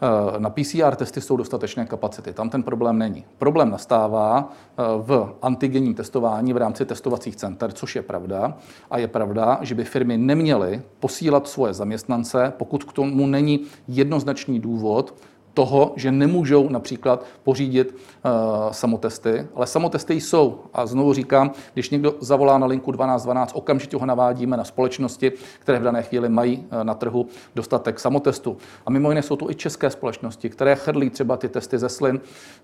[0.00, 3.24] Eh, na PCR testy jsou dostatečné kapacity, tam ten problém není.
[3.38, 8.56] Problém nastává eh, v antigenním testování v rámci testovacích center, což je pravda.
[8.90, 14.60] A je pravda, že by firmy neměly posílat svoje zaměstnance, pokud k tomu není jednoznačný
[14.60, 15.14] důvod,
[15.56, 18.30] toho, že nemůžou například pořídit uh,
[18.72, 20.60] samotesty, ale samotesty jsou.
[20.74, 25.78] A znovu říkám, když někdo zavolá na linku 1212, okamžitě ho navádíme na společnosti, které
[25.78, 28.56] v dané chvíli mají uh, na trhu dostatek samotestu.
[28.86, 32.20] A mimo jiné jsou to i české společnosti, které chrlí třeba ty testy ze slin,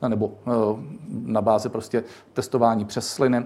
[0.09, 3.45] nebo uh, na bázi prostě testování přes sliny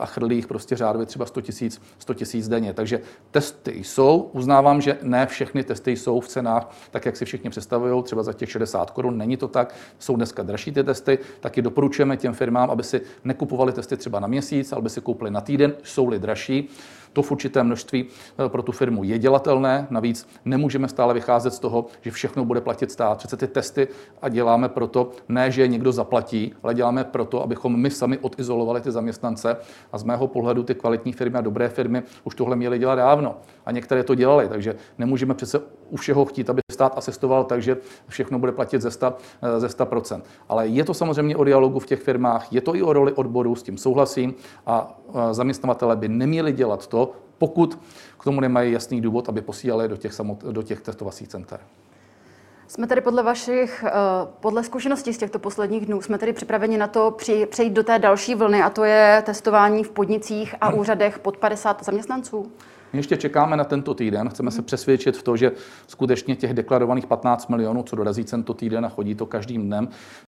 [0.00, 2.74] a chrlí jich prostě řádově třeba 100 tisíc 100 tisíc denně.
[2.74, 4.30] Takže testy jsou.
[4.32, 8.32] Uznávám, že ne všechny testy jsou v cenách tak, jak si všichni představují, třeba za
[8.32, 9.18] těch 60 60 korun.
[9.18, 13.72] Není to tak, jsou dneska dražší ty testy, taky doporučujeme těm firmám, aby si nekupovali
[13.72, 16.68] testy třeba na měsíc, ale aby si koupili na týden, jsou-li dražší.
[17.14, 18.06] To v určité množství
[18.48, 19.86] pro tu firmu je dělatelné.
[19.90, 23.18] Navíc nemůžeme stále vycházet z toho, že všechno bude platit stát.
[23.18, 23.88] Přece ty testy
[24.22, 28.80] a děláme proto, ne, že je někdo zaplatí, ale děláme proto, abychom my sami odizolovali
[28.80, 29.56] ty zaměstnance.
[29.92, 33.36] A z mého pohledu ty kvalitní firmy a dobré firmy už tohle měly dělat dávno.
[33.66, 37.76] A některé to dělali, takže nemůžeme přece u všeho chtít, aby stát asistoval, takže
[38.08, 39.16] všechno bude platit ze 100,
[39.58, 40.22] ze 100%.
[40.48, 43.54] Ale je to samozřejmě o dialogu v těch firmách, je to i o roli odborů,
[43.54, 44.34] s tím souhlasím
[44.66, 45.00] a
[45.30, 47.03] zaměstnavatele by neměli dělat to,
[47.38, 47.78] pokud
[48.20, 51.60] k tomu nemají jasný důvod, aby posílali do těch, samot, do těch testovacích center.
[52.68, 53.92] Jsme tedy podle vašich, eh,
[54.40, 57.98] podle zkušeností z těchto posledních dnů, jsme tedy připraveni na to při, přejít do té
[57.98, 62.52] další vlny a to je testování v podnicích a úřadech pod 50 zaměstnanců?
[62.92, 64.28] My ještě čekáme na tento týden.
[64.28, 65.52] Chceme se přesvědčit v to, že
[65.86, 69.88] skutečně těch deklarovaných 15 milionů, co dorazí tento týden a chodí to každým dnem,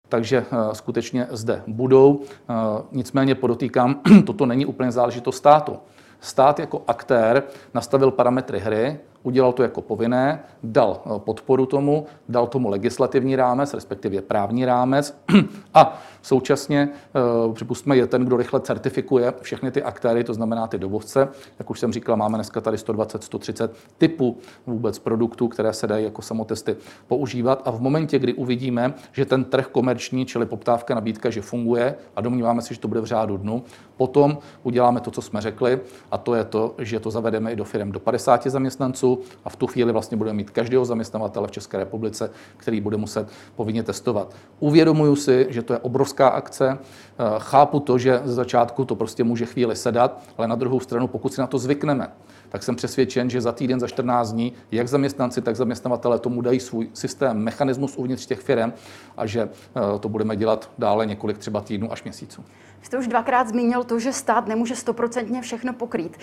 [0.09, 2.21] takže eh, skutečně zde budou.
[2.49, 2.53] Eh,
[2.91, 5.77] nicméně podotýkám, toto není úplně záležitost státu.
[6.25, 12.47] Stát jako aktér nastavil parametry hry, udělal to jako povinné, dal eh, podporu tomu, dal
[12.47, 15.17] tomu legislativní rámec, respektive právní rámec
[15.73, 20.77] a současně eh, připustme je ten, kdo rychle certifikuje všechny ty aktéry, to znamená ty
[20.77, 21.27] dovozce.
[21.59, 26.03] Jak už jsem říkal, máme dneska tady 120, 130 typů vůbec produktů, které se dají
[26.05, 26.75] jako samotesty
[27.07, 31.95] používat a v momentě, kdy uvidíme, že ten trh komerční, čili poptávka, nabídka, že funguje
[32.15, 33.63] a domníváme se, že to bude v řádu dnu,
[33.97, 35.79] potom uděláme to, co jsme řekli
[36.11, 39.14] a to je to, že to zavedeme i do firm do 50 zaměstnanců,
[39.45, 43.27] a v tu chvíli vlastně budeme mít každého zaměstnavatele v České republice, který bude muset
[43.55, 44.35] povinně testovat.
[44.59, 49.23] Uvědomuju si, že to je obrovská akce, eh, chápu to, že ze začátku to prostě
[49.23, 52.11] může chvíli sedat, ale na druhou stranu, pokud si na to zvykneme,
[52.49, 56.59] tak jsem přesvědčen, že za týden, za 14 dní, jak zaměstnanci, tak zaměstnavatele tomu dají
[56.59, 58.73] svůj systém, mechanismus uvnitř těch firm
[59.17, 62.43] a že eh, to budeme dělat dále několik třeba týdnů až měsíců.
[62.81, 66.17] Jste už dvakrát zmínil to, že stát nemůže stoprocentně všechno pokrýt.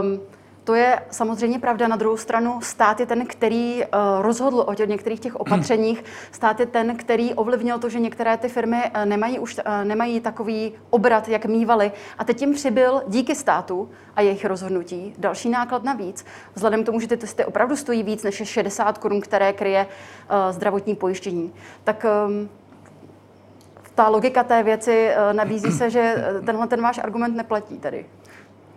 [0.00, 0.20] Um,
[0.68, 1.88] to je samozřejmě pravda.
[1.88, 6.04] Na druhou stranu stát je ten, který uh, rozhodl o těch některých těch opatřeních.
[6.32, 10.20] Stát je ten, který ovlivnil to, že některé ty firmy uh, nemají už uh, nemají
[10.20, 11.92] takový obrat, jak mývaly.
[12.18, 16.24] A teď jim přibyl díky státu a jejich rozhodnutí další náklad navíc.
[16.54, 19.86] Vzhledem k tomu, že ty testy opravdu stojí víc než 60 korun, které kryje
[20.50, 21.52] zdravotní pojištění.
[21.84, 22.48] Tak um,
[23.94, 28.06] ta logika té věci nabízí se, že tenhle ten váš argument neplatí tady.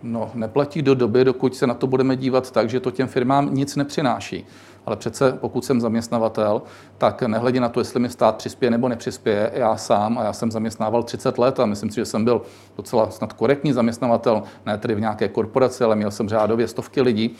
[0.02, 3.54] No, neplatí do doby, dokud se na to budeme dívat tak, že to těm firmám
[3.54, 4.46] nic nepřináší.
[4.86, 6.62] Ale přece, pokud jsem zaměstnavatel,
[6.98, 10.50] tak nehledě na to, jestli mi stát přispěje nebo nepřispěje, já sám, a já jsem
[10.50, 12.42] zaměstnával 30 let a myslím si, že jsem byl
[12.76, 17.36] docela snad korektní zaměstnavatel, ne tedy v nějaké korporaci, ale měl jsem řádově stovky lidí,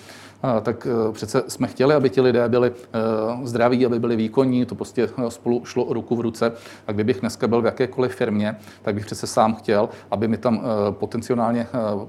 [0.62, 4.74] tak e, přece jsme chtěli, aby ti lidé byli e, zdraví, aby byli výkonní, to
[4.74, 6.52] prostě e, spolu šlo ruku v ruce.
[6.86, 10.62] A kdybych dneska byl v jakékoliv firmě, tak bych přece sám chtěl, aby mi tam
[10.90, 11.66] potenciálně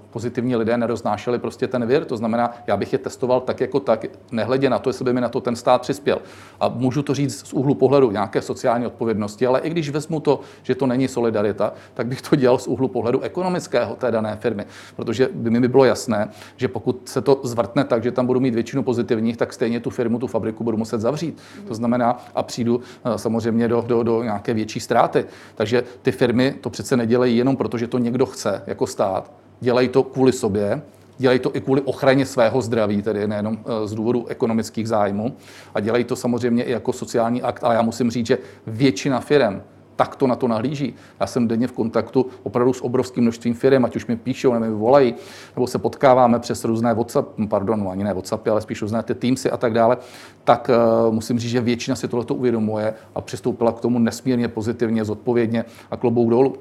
[0.09, 2.05] pozitivní lidé neroznášeli prostě ten vir.
[2.05, 5.21] To znamená, já bych je testoval tak jako tak, nehledě na to, jestli by mi
[5.21, 6.21] na to ten stát přispěl.
[6.59, 10.39] A můžu to říct z úhlu pohledu nějaké sociální odpovědnosti, ale i když vezmu to,
[10.63, 14.65] že to není solidarita, tak bych to dělal z úhlu pohledu ekonomického té dané firmy.
[14.95, 18.53] Protože by mi bylo jasné, že pokud se to zvrtne tak, že tam budu mít
[18.53, 21.37] většinu pozitivních, tak stejně tu firmu, tu fabriku budu muset zavřít.
[21.67, 25.25] To znamená, a přijdu eh, samozřejmě do, do, do nějaké větší ztráty.
[25.55, 29.31] Takže ty firmy to přece nedělají jenom proto, že to někdo chce jako stát.
[29.59, 30.81] Dělají to kvůli sobě,
[31.17, 35.35] Dělají to i kvůli ochraně svého zdraví, tedy nejenom eh, z důvodu ekonomických zájmů.
[35.75, 39.61] A dělají to samozřejmě i jako sociální akt, ale já musím říct, že většina firm
[39.95, 40.95] tak to na to nahlíží.
[41.19, 44.65] Já jsem denně v kontaktu opravdu s obrovským množstvím firm, ať už mi píšou, nebo
[44.65, 45.15] mi volají,
[45.55, 49.15] nebo se potkáváme přes různé WhatsApp, pardon, no ani ne WhatsAppy, ale spíš různé ty
[49.15, 49.97] Teamsy a tak dále,
[50.43, 50.69] tak
[51.05, 55.65] uh, musím říct, že většina si tohle uvědomuje a přistoupila k tomu nesmírně pozitivně, zodpovědně
[55.91, 56.55] a klobouk dolů.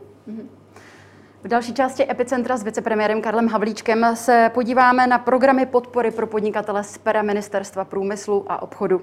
[1.45, 6.85] V další části Epicentra s vicepremiérem Karlem Havlíčkem se podíváme na programy podpory pro podnikatele
[6.85, 9.03] z pera Ministerstva průmyslu a obchodu.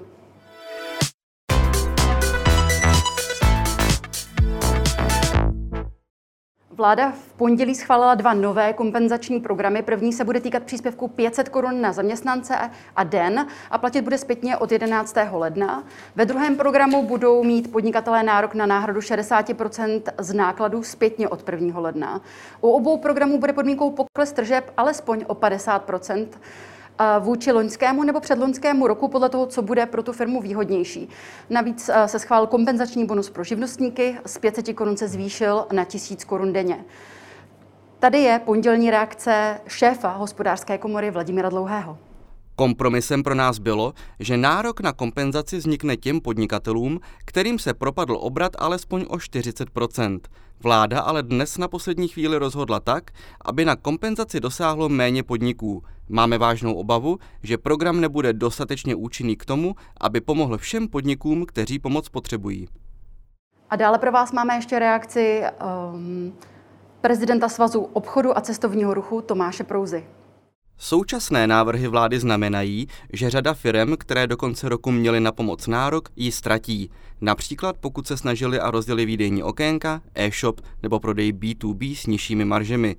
[6.80, 9.82] Vláda v pondělí schválila dva nové kompenzační programy.
[9.82, 12.54] První se bude týkat příspěvku 500 korun na zaměstnance
[12.96, 15.16] a den a platit bude zpětně od 11.
[15.32, 15.84] ledna.
[16.16, 21.80] Ve druhém programu budou mít podnikatelé nárok na náhradu 60% z nákladů zpětně od 1.
[21.80, 22.20] ledna.
[22.60, 25.84] U obou programů bude podmínkou pokles tržeb alespoň o 50
[27.20, 31.08] vůči loňskému nebo předloňskému roku podle toho, co bude pro tu firmu výhodnější.
[31.50, 36.24] Navíc eh, se schválil kompenzační bonus pro živnostníky, z 500 korun se zvýšil na 1000
[36.24, 36.84] korun denně.
[37.98, 41.98] Tady je pondělní reakce šéfa hospodářské komory Vladimíra Dlouhého.
[42.60, 48.52] Kompromisem pro nás bylo, že nárok na kompenzaci vznikne těm podnikatelům, kterým se propadl obrat
[48.58, 50.20] alespoň o 40%
[50.62, 53.10] Vláda ale dnes na poslední chvíli rozhodla tak,
[53.44, 55.82] aby na kompenzaci dosáhlo méně podniků.
[56.08, 61.78] Máme vážnou obavu, že program nebude dostatečně účinný k tomu, aby pomohl všem podnikům, kteří
[61.78, 62.68] pomoc potřebují.
[63.70, 65.42] A dále pro vás máme ještě reakci
[65.94, 66.32] um,
[67.00, 70.04] prezidenta Svazu obchodu a cestovního ruchu Tomáše Prouzy.
[70.82, 76.08] Současné návrhy vlády znamenají, že řada firm, které do konce roku měly na pomoc nárok,
[76.16, 76.90] ji ztratí.
[77.20, 82.96] Například pokud se snažili a rozdělili výdejní okénka, e-shop nebo prodej B2B s nižšími maržemi.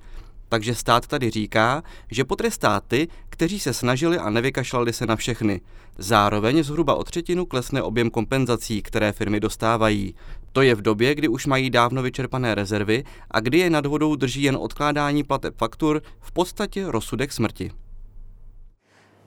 [0.51, 5.61] Takže stát tady říká, že potrestá ty, kteří se snažili a nevykašlali se na všechny.
[5.97, 10.15] Zároveň zhruba o třetinu klesne objem kompenzací, které firmy dostávají.
[10.51, 14.15] To je v době, kdy už mají dávno vyčerpané rezervy a kdy je nad vodou
[14.15, 17.71] drží jen odkládání plateb faktur, v podstatě rozsudek smrti.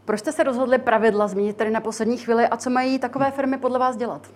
[0.05, 3.59] Proč jste se rozhodli pravidla změnit tady na poslední chvíli a co mají takové firmy
[3.59, 4.31] podle vás dělat?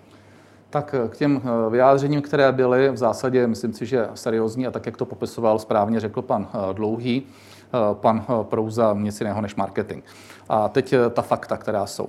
[0.71, 4.87] Tak k těm eh, vyjádřením, které byly v zásadě, myslím si, že seriózní a tak,
[4.87, 10.05] jak to popisoval správně, řekl pan eh, Dlouhý, eh, pan Prouza, nic jiného než marketing.
[10.49, 12.09] A teď ta fakta, která jsou.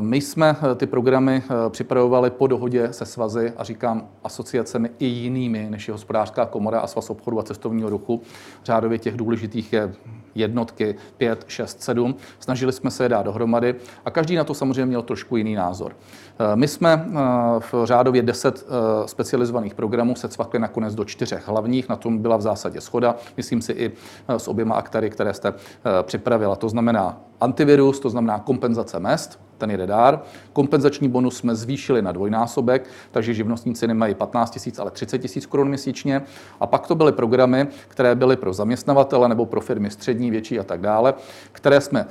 [0.00, 5.88] My jsme ty programy připravovali po dohodě se svazy a říkám asociacemi i jinými, než
[5.88, 8.22] je hospodářská komora a svaz obchodu a cestovního ruchu.
[8.64, 9.92] Řádově těch důležitých je
[10.34, 12.14] jednotky 5, 6, 7.
[12.38, 15.96] Snažili jsme se je dát dohromady a každý na to samozřejmě měl trošku jiný názor.
[16.40, 17.18] Eh, my jsme eh,
[17.60, 22.36] v řádově 10 eh, specializovaných programů se cvakli nakonec do čtyřech hlavních, na tom byla
[22.36, 23.92] v zásadě schoda, myslím si i
[24.28, 25.54] s oběma aktéry, které jste
[26.02, 26.56] připravila.
[26.56, 30.20] To znamená antivirus, to znamená kompenzace mest, ten jde dár.
[30.52, 35.68] Kompenzační bonus jsme zvýšili na dvojnásobek, takže živnostníci nemají 15 tisíc, ale 30 tisíc korun
[35.68, 36.22] měsíčně.
[36.60, 40.62] A pak to byly programy, které byly pro zaměstnavatele nebo pro firmy střední, větší a
[40.62, 41.14] tak dále,
[41.52, 42.06] které jsme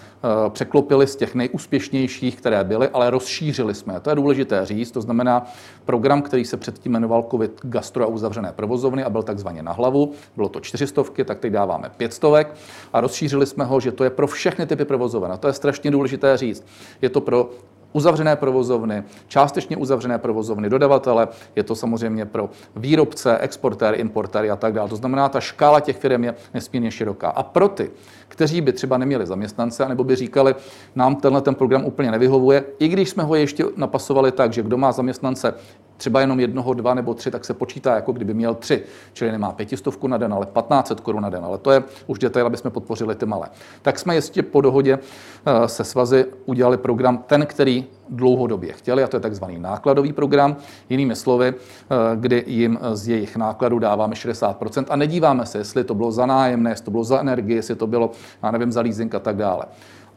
[0.49, 3.99] překlopili z těch nejúspěšnějších, které byly, ale rozšířili jsme.
[3.99, 5.47] To je důležité říct, to znamená
[5.85, 10.11] program, který se předtím jmenoval COVID gastro a uzavřené provozovny a byl takzvaně na hlavu.
[10.35, 12.55] Bylo to čtyřistovky, tak teď dáváme pětstovek
[12.93, 15.31] a rozšířili jsme ho, že to je pro všechny typy provozoven.
[15.31, 16.65] A to je strašně důležité říct.
[17.01, 17.49] Je to pro
[17.93, 24.73] uzavřené provozovny, částečně uzavřené provozovny, dodavatele, je to samozřejmě pro výrobce, exportéry, importéry a tak
[24.73, 24.89] dále.
[24.89, 27.29] To znamená, ta škála těch firm je nesmírně široká.
[27.29, 27.91] A pro ty,
[28.27, 30.55] kteří by třeba neměli zaměstnance, nebo by říkali,
[30.95, 34.77] nám tenhle ten program úplně nevyhovuje, i když jsme ho ještě napasovali tak, že kdo
[34.77, 35.53] má zaměstnance
[35.99, 38.83] třeba jenom jednoho, dva nebo tři, tak se počítá, jako kdyby měl tři.
[39.13, 41.45] Čili nemá pětistovku na den, ale 1500 korun na den.
[41.45, 43.47] Ale to je už detail, aby jsme podpořili ty malé.
[43.81, 44.99] Tak jsme ještě po dohodě
[45.45, 50.55] eh, se svazy udělali program, ten, který dlouhodobě chtěli, a to je takzvaný nákladový program.
[50.89, 55.93] Jinými slovy, eh, kdy jim z jejich nákladu dáváme 60% a nedíváme se, jestli to
[55.93, 58.11] bylo za nájemné, jestli to bylo za energii, jestli to bylo,
[58.43, 59.65] já nevím, za leasing a tak dále.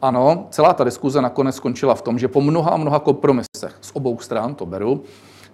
[0.01, 3.91] Ano, celá ta diskuze nakonec skončila v tom, že po mnoha a mnoha kompromisech z
[3.93, 5.03] obou stran, to beru,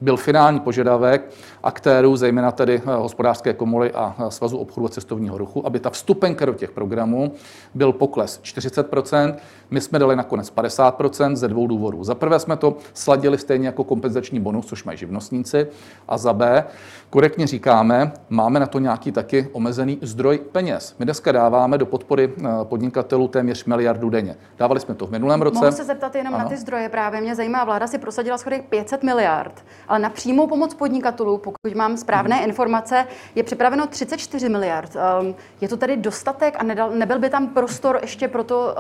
[0.02, 1.30] byl finální požadavek
[1.64, 5.90] aktérů, zejména tedy eh, hospodářské komory a eh, Svazu obchodu a cestovního ruchu, aby ta
[5.90, 7.32] vstupenka do těch programů
[7.74, 9.36] byl pokles 40%
[9.72, 12.04] My jsme dali nakonec 50% ze dvou důvodů.
[12.04, 15.68] Za prvé jsme to sladili stejně jako kompenzační bonus, což mají živnostníci,
[16.08, 16.64] a za B,
[17.10, 20.96] korektně říkáme, máme na to nějaký taky omezený zdroj peněz.
[21.00, 24.36] My dneska dáváme do podpory eh, podnikatelů téměř miliardu denně.
[24.58, 25.60] Dávali jsme to v minulém roce.
[25.60, 26.44] Mohu se zeptat jenom ano.
[26.44, 27.22] na ty zdroje právě.
[27.22, 31.98] Mě zajímá, vláda si prosadila schodek 500 miliard, ale na přímou pomoc podnikatelů, pokud mám
[31.98, 32.46] správné hmm.
[32.50, 34.96] informace, je připraveno 34 miliard.
[34.96, 38.76] Ehm, je to tedy dostatek a nedal, nebyl by tam prostor ještě pro to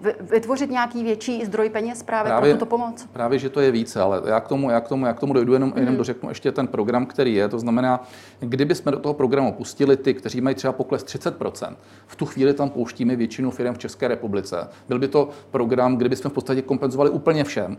[0.00, 3.06] uh, vytvořit nějaký větší zdroj peněz právě, právě pro tuto pomoc?
[3.12, 5.32] Právě, že to je více, ale já k tomu, já k tomu, já k tomu
[5.32, 5.78] dojdu jenom, hmm.
[5.78, 7.48] jenom dořeknu ještě ten program, který je.
[7.48, 8.02] To znamená,
[8.40, 12.54] kdyby jsme do toho programu pustili ty, kteří mají třeba pokles 30%, v tu chvíli
[12.54, 14.68] tam pouštíme většinu firm v České republice.
[14.88, 17.76] Byl by to program, kdyby jsme v podstatě kompenzovali úplně všem,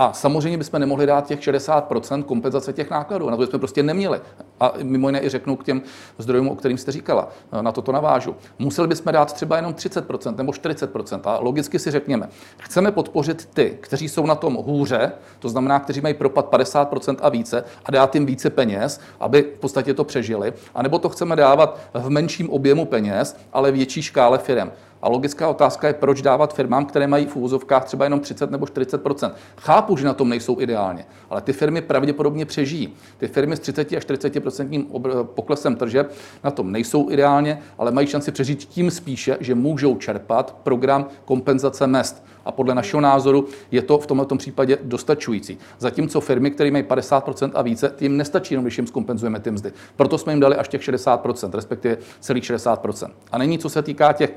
[0.00, 3.30] a samozřejmě bychom nemohli dát těch 60% kompenzace těch nákladů.
[3.30, 4.20] Na to jsme prostě neměli.
[4.60, 5.82] A mimo jiné i řeknu k těm
[6.18, 7.28] zdrojům, o kterým jste říkala.
[7.60, 8.36] Na to to navážu.
[8.58, 11.20] Museli bychom dát třeba jenom 30% nebo 40%.
[11.24, 16.00] A logicky si řekněme, chceme podpořit ty, kteří jsou na tom hůře, to znamená, kteří
[16.00, 20.52] mají propad 50% a více, a dát jim více peněz, aby v podstatě to přežili.
[20.74, 24.70] A nebo to chceme dávat v menším objemu peněz, ale větší škále firm.
[25.02, 28.66] A logická otázka je, proč dávat firmám, které mají v úvozovkách třeba jenom 30 nebo
[28.66, 32.94] 40% Chápu, že na tom nejsou ideálně, ale ty firmy pravděpodobně přežijí.
[33.18, 36.12] Ty firmy s 30 až 40% poklesem tržeb
[36.44, 41.86] na tom nejsou ideálně, ale mají šanci přežít tím spíše, že můžou čerpat program kompenzace
[41.86, 42.24] mest.
[42.44, 45.58] A podle našeho názoru je to v tomto případě dostačující.
[45.78, 49.72] Zatímco firmy, které mají 50% a více, tím nestačí jenom, když jim zkompenzujeme ty mzdy.
[49.96, 53.10] Proto jsme jim dali až těch 60%, respektive celých 60%.
[53.32, 54.30] A není, co se týká těch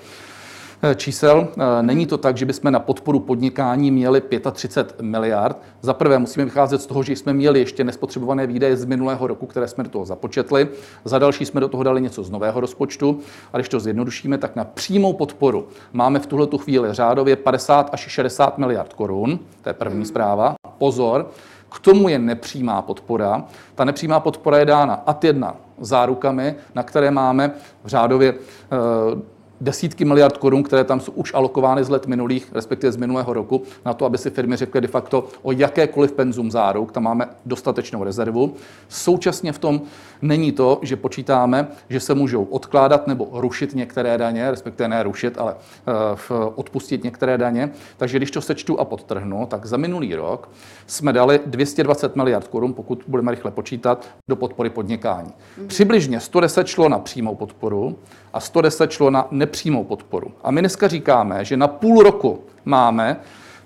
[0.96, 1.48] čísel.
[1.82, 5.58] Není to tak, že bychom na podporu podnikání měli 35 miliard.
[5.82, 9.46] Za prvé musíme vycházet z toho, že jsme měli ještě nespotřebované výdaje z minulého roku,
[9.46, 10.68] které jsme do toho započetli.
[11.06, 13.20] Za další jsme do toho dali něco z nového rozpočtu.
[13.54, 18.00] A když to zjednodušíme, tak na přímou podporu máme v tuhle chvíli řádově 50 až
[18.00, 19.40] 60 miliard korun.
[19.62, 20.56] To je první zpráva.
[20.78, 21.30] Pozor,
[21.76, 23.44] k tomu je nepřímá podpora.
[23.76, 27.52] Ta nepřímá podpora je dána ad jedna zárukami, na které máme
[27.84, 29.33] v řádově eh,
[29.64, 33.64] desítky miliard korun, které tam jsou už alokovány z let minulých, respektive z minulého roku,
[33.86, 38.04] na to, aby si firmy řekly de facto o jakékoliv penzum záruk, tam máme dostatečnou
[38.04, 38.54] rezervu.
[38.90, 39.82] Současně v tom
[40.22, 45.38] není to, že počítáme, že se můžou odkládat nebo rušit některé daně, respektive ne rušit,
[45.38, 47.72] ale uh, odpustit některé daně.
[47.98, 50.50] Takže když to sečtu a podtrhnu, tak za minulý rok
[50.88, 55.34] jsme dali 220 miliard korun, pokud budeme rychle počítat, do podpory podnikání.
[55.58, 55.68] Mm.
[55.68, 57.96] Přibližně 110 šlo na přímou podporu
[58.34, 60.32] a 110 šlo na nepřímou podporu.
[60.44, 63.20] A my dneska říkáme, že na půl roku máme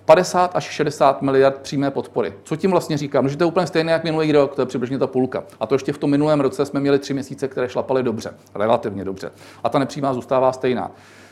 [0.06, 2.34] 50 až 60 miliard přímé podpory.
[2.44, 3.24] Co tím vlastně říkám?
[3.24, 5.44] No, že to je úplně stejné jak minulý rok, to je přibližně ta půlka.
[5.60, 9.06] A to ještě v tom minulém roce jsme měli tři měsíce, které šlapaly dobře, relativně
[9.06, 9.32] dobře.
[9.64, 10.92] A ta nepřímá zůstává stejná.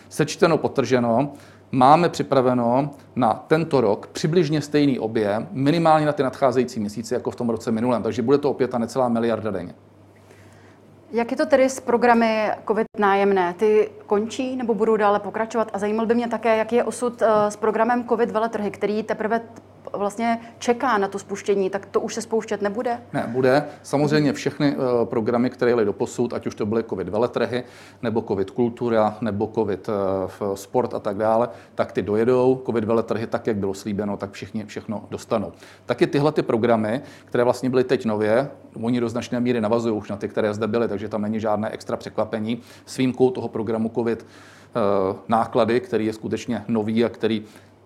[0.10, 1.34] Sečteno, potrženo,
[1.72, 7.36] máme připraveno na tento rok přibližně stejný objem, minimálně na ty nadcházející měsíce, jako v
[7.36, 8.04] tom roce minulém.
[8.04, 9.74] Takže bude to opět ta necelá miliarda denně.
[11.16, 13.54] Jak je to tedy s programy COVID nájemné?
[13.54, 15.70] Ty končí nebo budou dále pokračovat?
[15.74, 19.42] A zajímal by mě také, jaký je osud eh, s programem COVID veletrhy, který teprve
[19.98, 23.02] vlastně čeká na to spuštění, tak to už se spouštět nebude?
[23.14, 23.64] Ne, bude.
[23.84, 27.64] Samozřejmě všechny uh, programy, které jeli do posud, ať už to byly COVID veletrhy,
[28.02, 32.62] nebo COVID kultura, nebo COVID uh, sport a tak dále, tak ty dojedou.
[32.66, 35.52] COVID veletrhy, tak jak bylo slíbeno, tak všichni všechno dostanou.
[35.86, 38.50] Taky tyhle ty programy, které vlastně byly teď nově,
[38.82, 41.70] oni do značné míry navazují už na ty, které zde byly, takže tam není žádné
[41.70, 42.62] extra překvapení.
[42.86, 44.80] S výjimkou toho programu COVID eh,
[45.28, 47.44] náklady, který je skutečně nový a který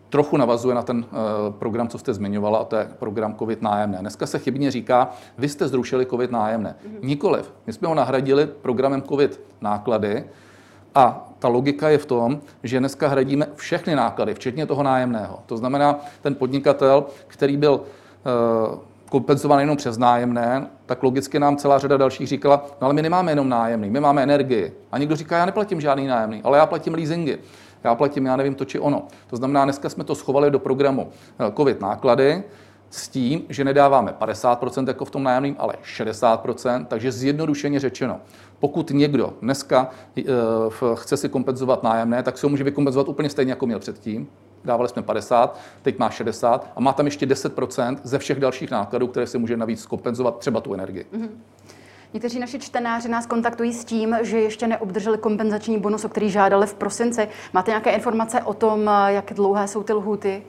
[0.10, 1.15] trochu navazuje na ten eh,
[1.60, 3.98] program, co jste zmiňovala, a to je program COVID nájemné.
[3.98, 6.76] Dneska se chybně říká, vy jste zrušili COVID nájemné.
[6.84, 7.00] Mm-hmm.
[7.04, 7.54] Nikoliv.
[7.67, 10.24] My jsme ho nahradili programem COVID náklady
[10.95, 15.39] a ta logika je v tom, že dneska hradíme všechny náklady, včetně toho nájemného.
[15.45, 18.78] To znamená, ten podnikatel, který byl eh,
[19.10, 23.32] kompenzovaný jenom přes nájemné, tak logicky nám celá řada dalších říkala, no ale my nemáme
[23.32, 24.74] jenom nájemný, my máme energii.
[24.91, 27.38] A někdo říká, já neplatím žádný nájemný, ale já platím leasingy
[27.84, 29.08] já platím, já nevím, to či ono.
[29.28, 32.44] To znamená, dneska jsme to schovali do programu eh, COVID náklady,
[32.89, 38.20] s tím, že nedáváme 50% jako v tom nájemným, ale 60%, takže zjednodušeně řečeno,
[38.60, 40.24] pokud někdo dneska e,
[40.96, 44.28] chce si kompenzovat nájemné, tak si ho může vykompenzovat úplně stejně, jako měl předtím.
[44.65, 49.08] Dávali jsme 50, teď má 60 a má tam ještě 10% ze všech dalších nákladů,
[49.08, 51.06] které si může navíc kompenzovat třeba tu energii.
[51.13, 51.30] Mm-hmm.
[52.13, 56.67] Někteří naši čtenáři nás kontaktují s tím, že ještě neobdrželi kompenzační bonus, o který žádali
[56.67, 57.28] v prosinci.
[57.54, 60.43] Máte nějaké informace o tom, jak dlouhé jsou ty lhuty?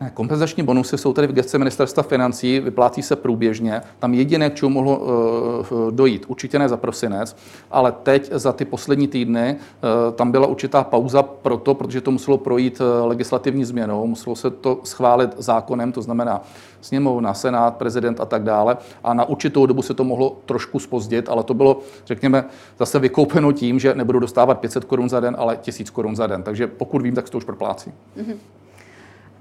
[0.00, 3.82] Ne, kompenzační bonusy jsou tedy v gestce ministerstva financí, vyplácí se průběžně.
[3.98, 7.36] Tam jediné, k čemu mohlo uh, dojít, určitě ne za prosinec,
[7.70, 12.38] ale teď za ty poslední týdny uh, tam byla určitá pauza proto, protože to muselo
[12.38, 16.42] projít uh, legislativní změnou, muselo se to schválit zákonem, to znamená
[16.80, 18.76] sněmovna, senát, prezident a tak dále.
[19.04, 22.44] A na určitou dobu se to mohlo trošku spozdit, ale to bylo, řekněme,
[22.78, 26.42] zase vykoupeno tím, že nebudou dostávat 500 korun za den, ale 1000 korun za den.
[26.42, 27.92] Takže pokud vím, tak se to už proplácí.
[28.16, 28.36] Mm-hmm.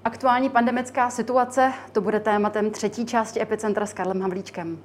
[0.03, 4.83] Aktuální pandemická situace, to bude tématem třetí části Epicentra s Karlem Havlíčkem.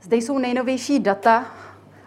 [0.00, 1.46] Zde jsou nejnovější data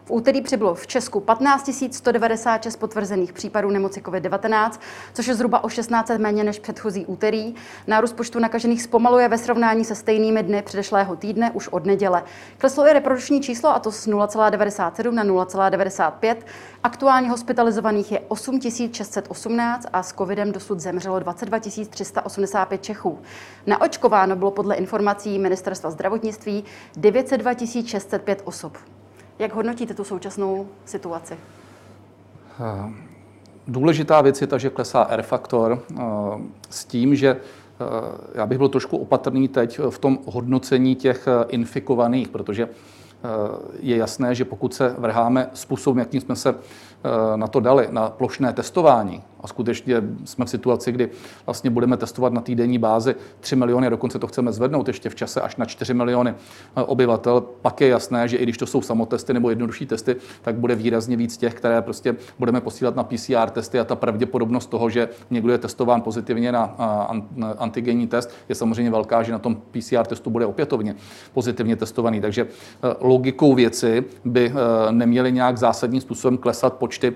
[0.05, 4.71] v úterý přibylo v Česku 15 196 potvrzených případů nemoci COVID-19,
[5.13, 7.55] což je zhruba o 16 méně než předchozí úterý.
[7.87, 12.23] Nárůst počtu nakažených zpomaluje ve srovnání se stejnými dny předešlého týdne už od neděle.
[12.57, 16.35] Kleslo i reprodukční číslo, a to z 0,97 na 0,95.
[16.83, 18.59] Aktuálně hospitalizovaných je 8
[18.91, 23.19] 618 a s covidem dosud zemřelo 22 385 Čechů.
[23.67, 26.63] Naočkováno bylo podle informací Ministerstva zdravotnictví
[26.97, 27.51] 902
[27.85, 28.77] 605 osob.
[29.39, 31.34] Jak hodnotíte tu současnou situaci?
[32.60, 32.93] Eh,
[33.67, 36.04] důležitá věc je ta, že klesá R-faktor eh,
[36.69, 37.38] s tím, že eh,
[38.36, 42.69] já bych byl trošku opatrný teď v tom hodnocení těch infikovaných, protože
[43.80, 46.56] je jasné, že pokud se vrháme způsobem, jakým jsme se
[47.36, 51.10] na to dali, na plošné testování, a skutečně jsme v situaci, kdy
[51.45, 55.41] vlastně budeme testovat na týdenní bázi 3 miliony, dokonce to chceme zvednout ještě v čase
[55.41, 56.34] až na 4 miliony
[56.75, 57.41] eh, obyvatel.
[57.62, 61.17] Pak je jasné, že i když to jsou samotesty nebo jednodušší testy, tak bude výrazně
[61.17, 65.51] víc těch, které prostě budeme posílat na PCR testy a ta pravděpodobnost toho, že někdo
[65.51, 66.63] je testován pozitivně na
[67.58, 70.95] antigenní test, je samozřejmě velká, že na tom PCR testu bude opětovně
[71.34, 72.21] pozitivně testovaný.
[72.21, 74.53] Takže eh, logikou věci by
[74.91, 77.13] neměly nějak zásadním způsobem klesat počty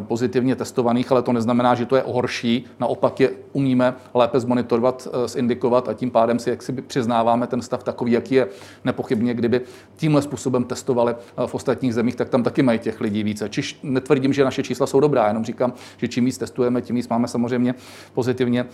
[0.00, 2.64] pozitivně testovaných, ale to neznamená, že to je horší.
[2.80, 7.82] Naopak je umíme lépe zmonitorovat, zindikovat a tím pádem si jak si přiznáváme ten stav
[7.82, 8.48] takový, jaký je
[8.84, 9.60] nepochybně, kdyby
[9.96, 11.14] tímhle způsobem testovali
[11.46, 13.48] v ostatních zemích, tak tam taky mají těch lidí více.
[13.48, 17.08] Čiž netvrdím, že naše čísla jsou dobrá, jenom říkám, že čím víc testujeme, tím víc
[17.08, 17.74] máme samozřejmě
[18.14, 18.66] pozitivně,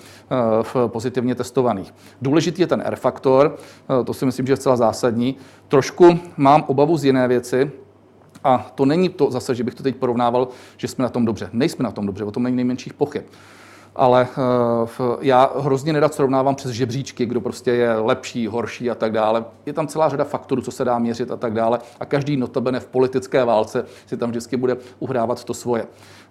[0.86, 1.94] pozitivně testovaných.
[2.22, 3.56] Důležitý je ten R-faktor,
[4.04, 5.36] to si myslím, že je zcela zásadní.
[5.68, 5.91] Trošku
[6.36, 7.70] mám obavu z jiné věci,
[8.44, 11.50] a to není to zase, že bych to teď porovnával, že jsme na tom dobře.
[11.52, 13.22] Nejsme na tom dobře, o tom není nejmenších pochyb.
[13.96, 14.28] Ale
[15.00, 19.44] uh, já hrozně nerad srovnávám přes žebříčky, kdo prostě je lepší, horší a tak dále.
[19.66, 21.78] Je tam celá řada faktorů, co se dá měřit a tak dále.
[22.00, 25.86] A každý notabene v politické válce si tam vždycky bude uhrávat to svoje.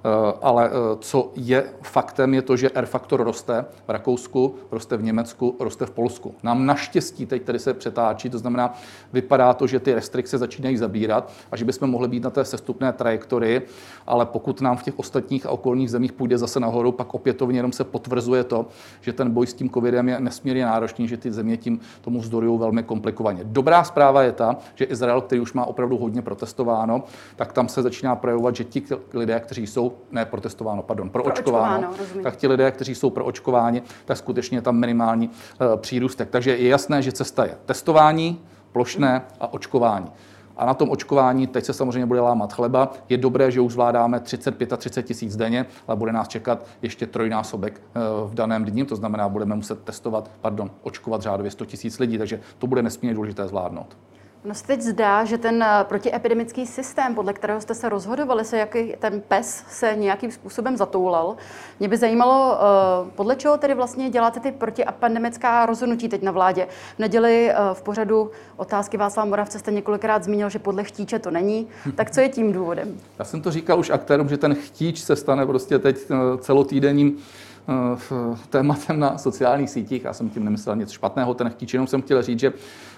[0.06, 5.04] Eh, ale eh, co je faktem, je to, že R-faktor roste v Rakousku, roste v
[5.04, 6.36] Německu, roste v Polsku.
[6.44, 8.74] Nám naštěstí teď tady se přetáčí, to znamená,
[9.14, 12.94] vypadá to, že ty restrikce začínají zabírat a že bychom mohli být na té sestupné
[12.94, 13.68] trajektorii,
[14.08, 17.72] ale pokud nám v těch ostatních a okolních zemích půjde zase nahoru, pak opětovně jenom
[17.72, 18.66] se potvrzuje to,
[19.02, 22.60] že ten boj s tím covidem je nesmírně náročný, že ty země tím tomu vzdorují
[22.60, 23.42] velmi komplikovaně.
[23.44, 27.04] Dobrá zpráva je ta, že Izrael, který už má opravdu hodně protestováno,
[27.36, 28.84] tak tam se začíná projevovat, že ti
[29.14, 33.10] lidé, kteří jsou ne protestováno, pardon, pro, pro očkováno, očkováno tak ti lidé, kteří jsou
[33.10, 36.30] pro očkování, tak skutečně je tam minimální uh, přírůstek.
[36.30, 40.12] Takže je jasné, že cesta je testování, plošné a očkování.
[40.58, 42.92] A na tom očkování teď se samozřejmě bude lámat chleba.
[43.10, 47.82] Je dobré, že už zvládáme 30, 35 tisíc denně, ale bude nás čekat ještě trojnásobek
[47.82, 52.18] eh, v daném dní, to znamená, budeme muset testovat, pardon, očkovat řádově 100 tisíc lidí,
[52.18, 53.98] takže to bude nesmírně důležité zvládnout.
[54.46, 58.58] No se teď zdá, že ten eh, protiepidemický systém, podle kterého jste se rozhodovali, se
[58.58, 61.36] jaký ten PES se nějakým způsobem zatoulal.
[61.80, 66.68] Mě by zajímalo, eh, podle čeho tedy vlastně děláte ty protiepidemická rozhodnutí teď na vládě.
[66.96, 71.32] V neděli eh, v pořadu otázky Václava Moravce jste několikrát zmínil, že podle chtíče to
[71.32, 71.68] není.
[71.96, 72.98] Tak co je tím důvodem?
[73.20, 75.98] Já jsem to říkal už aktérům, že ten chtíč se stane prostě teď
[76.40, 77.18] celotýdenním
[78.50, 80.04] tématem na sociálních sítích.
[80.04, 82.54] Já jsem tím nemyslel nic špatného, ten chtíč, jenom jsem chtěl říct, že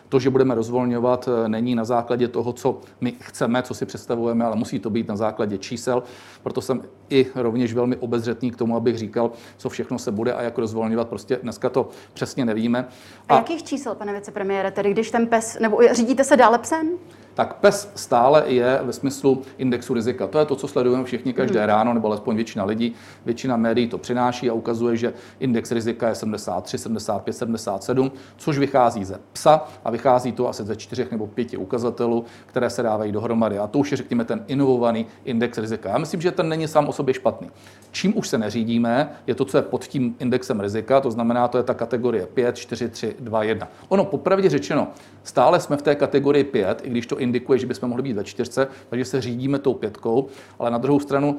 [0.09, 4.45] to, že budeme rozvolňovat, eh, není na základě toho, co my chceme, co si představujeme,
[4.45, 6.03] ale musí to být na základě čísel.
[6.43, 10.41] Proto jsem i rovněž velmi obezřetný k tomu, abych říkal, co všechno se bude a
[10.41, 11.07] jak rozvolňovat.
[11.07, 12.87] Prostě dneska to přesně nevíme.
[13.29, 16.89] A, a jakých čísel, pane vicepremiére, tedy když ten PES, nebo řídíte se dále psem?
[17.33, 20.27] Tak PES stále je ve smyslu indexu rizika.
[20.27, 21.67] To je to, co sledujeme všichni každé hmm.
[21.67, 22.93] ráno, nebo alespoň většina lidí.
[23.25, 29.05] Většina médií to přináší a ukazuje, že index rizika je 73, 75, 77, což vychází
[29.05, 33.59] ze PSA a vychází to asi ze čtyřech nebo pěti ukazatelů, které se dávají dohromady.
[33.59, 35.89] A to už je, řekněme, ten inovovaný index rizika.
[35.89, 37.51] Já myslím, že ten není sám o sobě špatný.
[37.91, 41.57] Čím už se neřídíme, je to, co je pod tím indexem rizika, to znamená, to
[41.57, 43.67] je ta kategorie 5, 4, 3, 2, 1.
[43.89, 44.87] Ono, popravdě řečeno,
[45.23, 48.23] stále jsme v té kategorii 5, i když to indikuje, že bychom mohli být ve
[48.23, 50.27] čtyřce, takže se řídíme tou pětkou,
[50.59, 51.37] ale na druhou stranu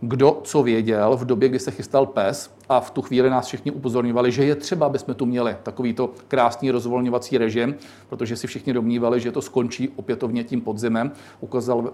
[0.00, 3.70] kdo co věděl v době, kdy se chystal PES a v tu chvíli nás všichni
[3.70, 7.74] upozorňovali, že je třeba, aby jsme tu měli takovýto krásný rozvolňovací režim,
[8.08, 11.12] protože si všichni domnívali, že to skončí opětovně tím podzimem,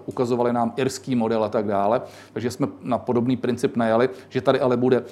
[0.05, 2.01] ukazovali, nám irský model a tak dále,
[2.33, 5.05] takže jsme na podobný princip najali, že tady ale bude uh,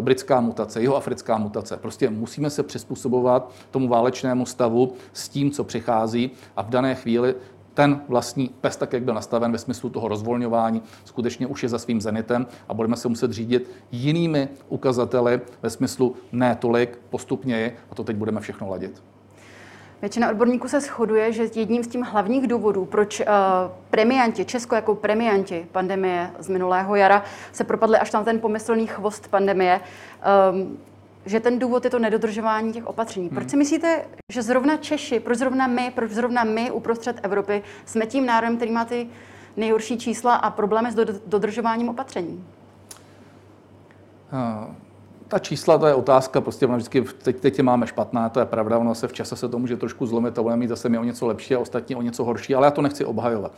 [0.00, 1.76] britská mutace, jeho africká mutace.
[1.76, 6.30] Prostě musíme se přizpůsobovat tomu válečnému stavu s tím, co přichází.
[6.56, 7.34] A v dané chvíli
[7.74, 11.78] ten vlastní PES, tak jak byl nastaven ve smyslu toho rozvolňování, skutečně už je za
[11.78, 17.72] svým zenitem a budeme se muset řídit jinými ukazateli ve smyslu ne tolik, postupně je
[17.90, 19.02] a to teď budeme všechno ladit.
[20.02, 23.26] Většina odborníků se shoduje, že jedním z těch hlavních důvodů, proč uh,
[23.90, 29.28] premianti, Česko jako premianti pandemie z minulého jara se propadli až na ten pomyslný chvost
[29.28, 29.80] pandemie,
[30.52, 30.78] um,
[31.26, 33.28] že ten důvod je to nedodržování těch opatření.
[33.28, 33.58] Proč si hmm.
[33.58, 38.56] myslíte, že zrovna Češi, proč zrovna my, proč zrovna my uprostřed Evropy jsme tím národem,
[38.56, 39.08] který má ty
[39.56, 42.44] nejhorší čísla a problémy s dodržováním opatření?
[45.28, 48.78] Ta čísla, to je otázka, prostě vždycky, teď, teď je máme špatná, to je pravda,
[48.78, 51.04] ono se v čase se to může trošku zlomit a budeme mít zase my o
[51.04, 53.52] něco lepší a ostatní o něco horší, ale já to nechci obhajovat.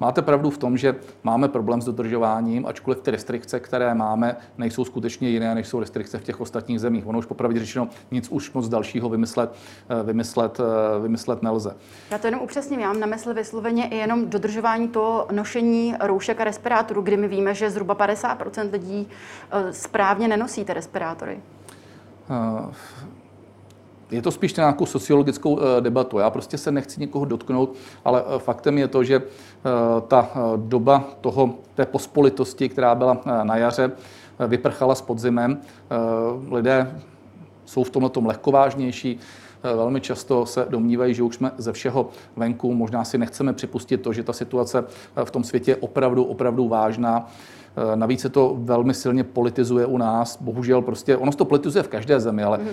[0.00, 4.84] Máte pravdu v tom, že máme problém s dodržováním, ačkoliv ty restrikce, které máme, nejsou
[4.84, 7.06] skutečně jiné, než jsou restrikce v těch ostatních zemích.
[7.06, 9.54] Ono už popravdě řečeno nic už moc dalšího vymyslet,
[9.88, 11.76] eh, vymyslet, eh, vymyslet nelze.
[12.10, 16.40] Já to jenom upřesním, já mám na mysli vysloveně i jenom dodržování toho nošení roušek
[16.40, 19.08] a respirátorů, kdy my víme, že zhruba 50% lidí
[19.52, 21.40] eh, správně nenosí ty respirátory.
[22.30, 22.74] Uh
[24.10, 26.18] je to spíš nějakou sociologickou eh, debatu.
[26.18, 29.70] Já prostě se nechci někoho dotknout, ale eh, faktem je to, že eh,
[30.08, 33.92] ta doba toho, té pospolitosti, která byla na jaře,
[34.48, 35.60] vyprchala s podzimem.
[36.50, 37.00] Lidé
[37.64, 39.18] jsou v tomhle lehkovážnější,
[39.62, 42.74] velmi často se domnívají, že už jsme ze všeho venku.
[42.74, 44.84] Možná si nechceme připustit to, že ta situace
[45.24, 47.30] v tom světě je opravdu, opravdu vážná.
[47.76, 50.42] Eh, navíc se to velmi silně politizuje u nás.
[50.42, 52.66] Bohužel prostě, ono se to politizuje v každé zemi, ale mm.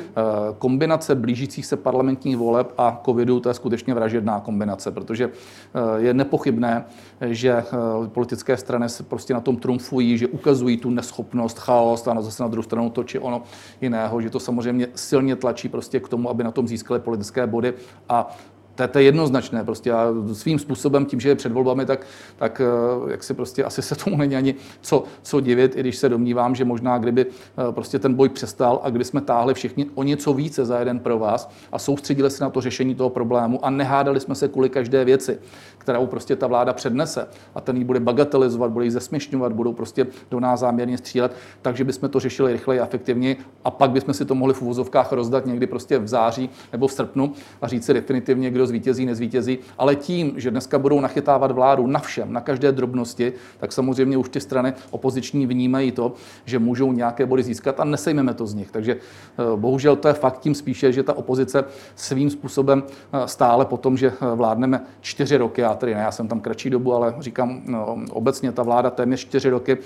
[0.57, 6.13] kombinace blížících se parlamentních voleb a covidu, to je skutečně vražedná kombinace, protože eh, je
[6.13, 6.85] nepochybné,
[7.21, 7.63] že
[8.07, 12.49] politické strany se prostě na tom trumfují, že ukazují tu neschopnost, chaos a zase na
[12.49, 13.43] druhou stranu to či ono
[13.81, 17.73] jiného, že to samozřejmě silně tlačí prostě k tomu, aby na tom získali politické body
[18.09, 18.37] a
[18.77, 19.63] to, to je jednoznačné.
[19.63, 22.05] Prostě a svým způsobem, tím, že je před volbami, tak,
[22.37, 25.97] tak eh, jak si prostě asi se tomu není ani co, co divit, i když
[25.97, 29.85] se domnívám, že možná kdyby eh, prostě ten boj přestal a kdyby jsme táhli všichni
[29.95, 33.65] o něco více za jeden pro vás a soustředili se na to řešení toho problému
[33.65, 35.39] a nehádali jsme se kvůli každé věci,
[35.77, 40.07] kterou prostě ta vláda přednese a ten ji bude bagatelizovat, bude ji zesměšňovat, budou prostě
[40.31, 44.25] do nás záměrně střílet, takže bychom to řešili rychleji a efektivněji a pak bychom si
[44.25, 47.93] to mohli v uvozovkách rozdat někdy prostě v září nebo v srpnu a říct si
[47.93, 52.71] definitivně, kdo zvítězí, nezvítězí, ale tím, že dneska budou nachytávat vládu na všem, na každé
[52.71, 56.13] drobnosti, tak samozřejmě už ty strany opoziční vnímají to,
[56.45, 58.71] že můžou nějaké body získat a nesejmeme to z nich.
[58.71, 61.65] Takže eh, bohužel to je fakt tím spíše, že ta opozice
[61.95, 66.11] svým způsobem eh, stále po tom, že eh, vládneme čtyři roky, já tedy ne, já
[66.11, 69.77] jsem tam kratší dobu, ale říkám no, obecně ta vláda téměř čtyři roky,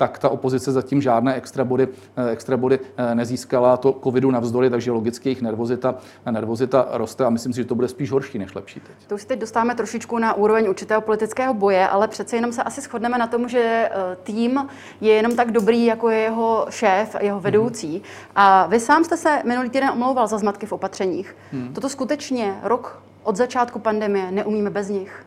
[0.00, 1.88] tak ta opozice zatím žádné extra body,
[2.32, 2.78] extra body
[3.14, 5.94] nezískala, to covidu navzdory, takže logicky jejich nervozita,
[6.30, 9.06] nervozita roste a myslím si, že to bude spíš horší než lepší teď.
[9.06, 12.80] To už teď dostáváme trošičku na úroveň určitého politického boje, ale přece jenom se asi
[12.80, 14.68] shodneme na tom, že eh, tým
[15.00, 17.44] je jenom tak dobrý, jako je jeho šéf, jeho mhm.
[17.44, 17.92] vedoucí.
[17.92, 18.02] Hmm.
[18.36, 21.36] A vy sám jste se minulý týden omlouval za zmatky v opatřeních.
[21.52, 21.74] Hmm.
[21.74, 25.26] Toto skutečně rok od začátku pandemie neumíme bez nich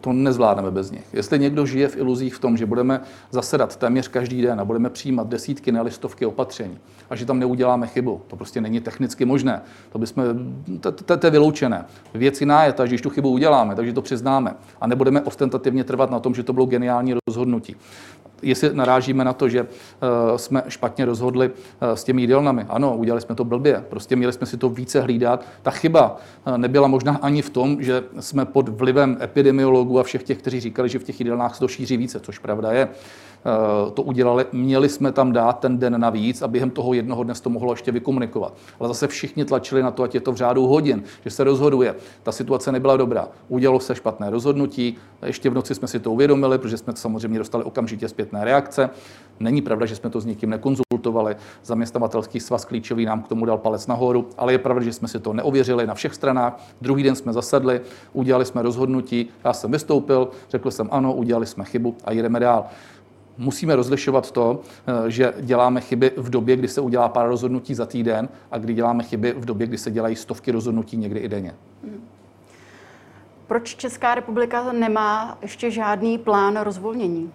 [0.00, 1.04] to nezvládneme bez nich.
[1.12, 4.90] Jestli někdo žije v iluzích v tom, že budeme zasedat téměř každý den a budeme
[4.90, 6.78] přijímat desítky, ne listovky opatření
[7.10, 9.62] a že tam neuděláme chybu, to prostě není technicky možné.
[9.92, 10.24] To, bychom,
[10.80, 11.84] to, je vyloučené.
[12.14, 15.84] Věc jiná je ta, že když tu chybu uděláme, takže to přiznáme a nebudeme ostentativně
[15.84, 17.76] trvat na tom, že to bylo geniální rozhodnutí
[18.42, 22.66] jestli narážíme na to, že eh, jsme špatně rozhodli eh, s těmi jídelnami.
[22.68, 25.44] Ano, udělali jsme to blbě, prostě měli jsme si to více hlídat.
[25.62, 26.16] Ta chyba
[26.46, 30.60] eh, nebyla možná ani v tom, že jsme pod vlivem epidemiologů a všech těch, kteří
[30.60, 32.88] říkali, že v těch jídelnách se to šíří více, což pravda je.
[33.38, 34.46] Eh, to udělali.
[34.52, 37.92] Měli jsme tam dát ten den navíc a během toho jednoho dne to mohlo ještě
[37.92, 38.54] vykomunikovat.
[38.80, 41.94] Ale zase všichni tlačili na to, ať je to v řádu hodin, že se rozhoduje.
[42.22, 43.28] Ta situace nebyla dobrá.
[43.48, 47.64] Udělalo se špatné rozhodnutí, ještě v noci jsme si to uvědomili, protože jsme samozřejmě dostali
[47.64, 48.90] okamžitě zpětné reakce.
[49.40, 51.36] Není pravda, že jsme to s nikým nekonzultovali.
[51.64, 55.20] Zaměstnavatelský svaz klíčový nám k tomu dal palec nahoru, ale je pravda, že jsme si
[55.20, 56.60] to neověřili na všech stranách.
[56.80, 57.80] Druhý den jsme zasedli,
[58.12, 62.66] udělali jsme rozhodnutí, já jsem vystoupil, řekl jsem ano, udělali jsme chybu a jdeme dál
[63.38, 64.60] musíme rozlišovat to,
[65.06, 68.74] eh, že děláme chyby v době, kdy se udělá pár rozhodnutí za týden a kdy
[68.74, 71.54] děláme chyby v době, kdy se dělají stovky rozhodnutí někdy i denně.
[73.46, 77.32] Proč Česká republika nemá ještě žádný plán rozvolnění?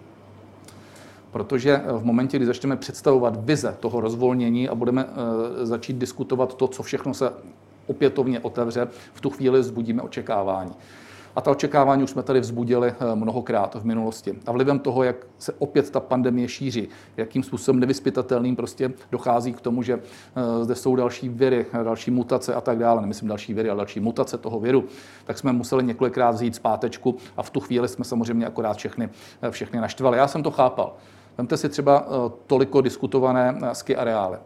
[1.30, 6.54] Protože eh, v momentě, kdy začneme představovat vize toho rozvolnění a budeme eh, začít diskutovat
[6.54, 7.32] to, co všechno se
[7.86, 10.72] opětovně otevře, v tu chvíli vzbudíme očekávání.
[11.36, 14.38] A ta očekávání už jsme tady vzbudili eh, mnohokrát v minulosti.
[14.46, 19.60] A vlivem toho, jak se opět ta pandemie šíří, jakým způsobem nevyspytatelným prostě dochází k
[19.60, 23.70] tomu, že eh, zde jsou další viry, další mutace a tak dále, nemyslím další viry,
[23.70, 24.84] ale další mutace toho viru,
[25.24, 29.08] tak jsme museli několikrát vzít zpátečku a v tu chvíli jsme samozřejmě akorát všechny,
[29.42, 30.18] eh, všechny naštvali.
[30.18, 30.94] Já jsem to chápal.
[31.38, 32.06] Vemte si třeba
[32.46, 34.38] toliko diskutované ski areály.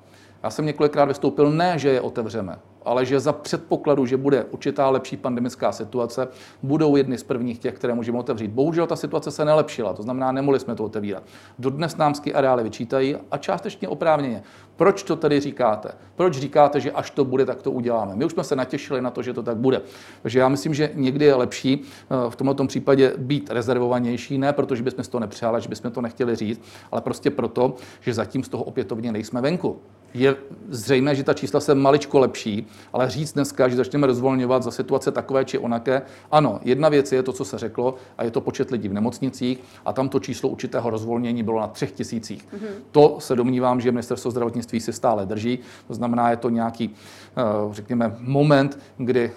[0.43, 4.91] Já jsem několikrát vystoupil, ne, že je otevřeme, ale že za předpokladu, že bude určitá
[4.91, 6.29] lepší pandemická situace,
[6.63, 8.51] budou jedny z prvních těch, které můžeme otevřít.
[8.51, 11.23] Bohužel ta situace se nelepšila, to znamená, nemohli jsme to otevírat.
[11.59, 14.43] Dodnes nám ski areály vyčítají a částečně oprávněně.
[14.77, 15.93] Proč to tedy říkáte?
[16.17, 18.17] Proč říkáte, že až to bude, tak to uděláme?
[18.17, 19.83] My už jsme se natěšili na to, že to tak bude.
[20.23, 24.83] Takže já myslím, že někdy je lepší eh, v tomto případě být rezervovanější, ne protože
[24.83, 26.61] bychom to nepřáli, že bychom to nechtěli říct,
[26.93, 29.81] ale prostě proto, že zatím z toho opětovně nejsme venku
[30.15, 30.37] je
[30.69, 35.13] zřejmé, že ta čísla se maličko lepší, ale říct dneska, že začneme rozvolňovat za situace
[35.13, 38.71] takové či onaké, ano, jedna věc je to, co se řeklo, a je to počet
[38.71, 42.49] lidí v nemocnicích, a tam to číslo určitého rozvolnění bylo na třech tisících.
[42.53, 42.69] Mm-hmm.
[42.93, 46.95] To se domnívám, že ministerstvo zdravotnictví si stále drží, to znamená, je to nějaký,
[47.37, 49.35] eh, řekněme, moment, kdy eh,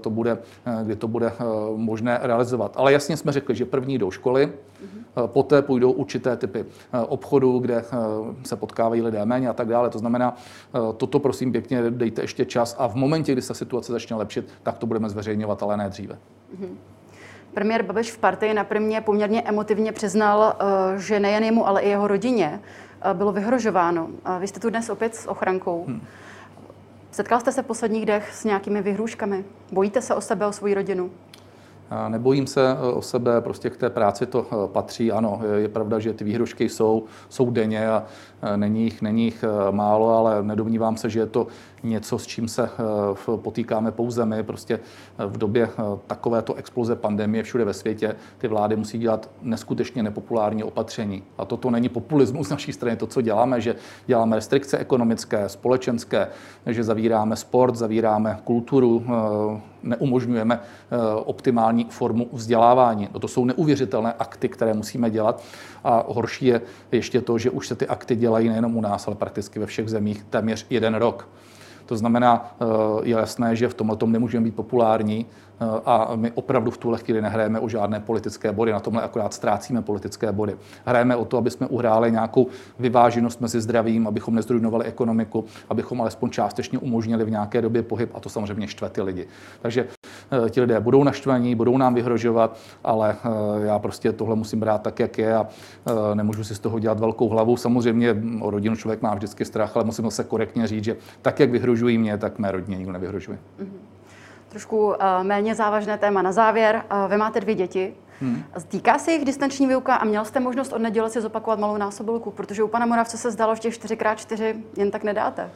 [0.00, 1.32] to bude, eh, kdy to bude
[1.76, 2.72] možné realizovat.
[2.76, 5.03] Ale jasně jsme řekli, že první jdou školy, mm-hmm.
[5.26, 6.64] Poté půjdou určité typy
[7.08, 7.84] obchodů, kde
[8.44, 9.90] se potkávají lidé méně a tak dále.
[9.90, 10.36] To znamená,
[10.74, 14.48] eh, toto prosím pěkně dejte ještě čas a v momentě, kdy se situace začne lepšit,
[14.62, 16.14] tak to budeme zveřejňovat, ale ne dříve.
[16.14, 16.74] Mm-hmm.
[17.54, 21.88] Premiér Babiš v partii na primě poměrně emotivně přiznal, eh, že nejen jemu, ale i
[21.88, 22.60] jeho rodině
[23.02, 24.08] eh, bylo vyhrožováno.
[24.38, 25.84] Vy jste tu dnes opět s ochrankou.
[25.88, 26.00] Hmm.
[27.10, 29.44] Setkal jste se v posledních dnech s nějakými vyhrůžkami?
[29.72, 31.10] Bojíte se o sebe, o svoji rodinu?
[32.08, 35.12] Nebojím se e, o sebe, prostě k té práci to e, patří.
[35.12, 38.04] Ano, je pravda, že ty výhrušky jsou, jsou denně a
[38.42, 41.46] e, není jich, není jich málo, ale nedomnívám se, že je to
[41.90, 42.70] něco, s čím se
[43.36, 44.42] potýkáme pouze my.
[44.42, 44.80] Prostě
[45.18, 45.68] v době
[46.06, 51.22] takovéto exploze pandemie všude ve světě ty vlády musí dělat neskutečně nepopulární opatření.
[51.38, 52.96] A toto není populismus z naší strany.
[52.96, 53.76] To, co děláme, že
[54.06, 56.28] děláme restrikce ekonomické, společenské,
[56.66, 59.04] že zavíráme sport, zavíráme kulturu,
[59.82, 60.60] neumožňujeme
[61.24, 63.08] optimální formu vzdělávání.
[63.14, 65.42] No to jsou neuvěřitelné akty, které musíme dělat.
[65.84, 66.60] A horší je
[66.92, 69.88] ještě to, že už se ty akty dělají nejenom u nás, ale prakticky ve všech
[69.88, 71.28] zemích téměř jeden rok.
[71.86, 72.64] To znamená, eh,
[73.02, 76.98] je jasné, že v tomhle tom nemůžeme být populární eh, a my opravdu v tuhle
[76.98, 80.56] chvíli nehrajeme o žádné politické body, na tomhle akorát ztrácíme politické body.
[80.84, 82.46] Hrajeme o to, aby jsme uhráli nějakou
[82.78, 88.20] vyváženost mezi zdravím, abychom nezdrujnovali ekonomiku, abychom alespoň částečně umožnili v nějaké době pohyb a
[88.20, 89.26] to samozřejmě štve ty lidi.
[89.62, 89.86] Takže
[90.50, 95.00] ti lidé budou naštvaní, budou nám vyhrožovat, ale eh, já prostě tohle musím brát tak,
[95.00, 95.46] jak je a
[95.86, 97.56] eh, nemůžu si z toho dělat velkou hlavu.
[97.56, 101.50] Samozřejmě o rodinu člověk má vždycky strach, ale musím se korektně říct, že tak, jak
[101.50, 103.38] vyhrožují mě, tak mé rodině nikdo nevyhrožuje.
[103.60, 103.94] Mm-hmm.
[104.48, 106.82] Trošku méně závažné téma na závěr.
[107.08, 107.94] Vy máte dvě děti.
[108.20, 108.44] Hmm.
[108.68, 112.30] Týká se jich distanční výuka a měl jste možnost od neděle si zopakovat malou násobilku,
[112.30, 115.50] protože u pana Moravce se zdalo, že těch 4x4 jen tak nedáte.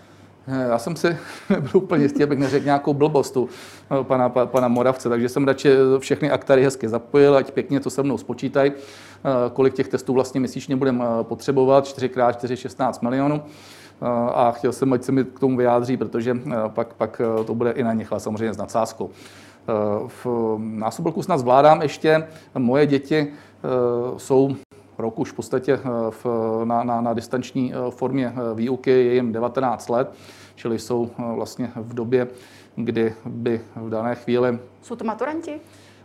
[0.48, 1.16] Já jsem si
[1.50, 3.48] nebyl úplně jistý, abych neřekl nějakou blbost tu
[4.00, 8.02] eh, pana, pana Moravce, takže jsem radši všechny aktáry hezky zapojil, ať pěkně to se
[8.02, 13.42] mnou spočítají, eh, kolik těch testů vlastně měsíčně budeme eh, potřebovat, 4x4, 16 milionů.
[14.34, 16.36] A chtěl jsem, ať se mi k tomu vyjádří, protože
[16.68, 19.10] pak, pak to bude i na nich, ale samozřejmě s nadsázkou.
[20.06, 22.28] V násobilku snad zvládám ještě.
[22.54, 23.32] Moje děti
[24.16, 24.56] jsou
[24.98, 25.80] rok už v podstatě eh,
[26.10, 26.26] v,
[26.64, 30.12] na, na, na distanční eh, formě eh, výuky, je jim 19 let,
[30.54, 32.28] čili jsou vlastně v době,
[32.76, 34.58] kdy by v dané chvíli...
[34.82, 35.60] Jsou to maturanti?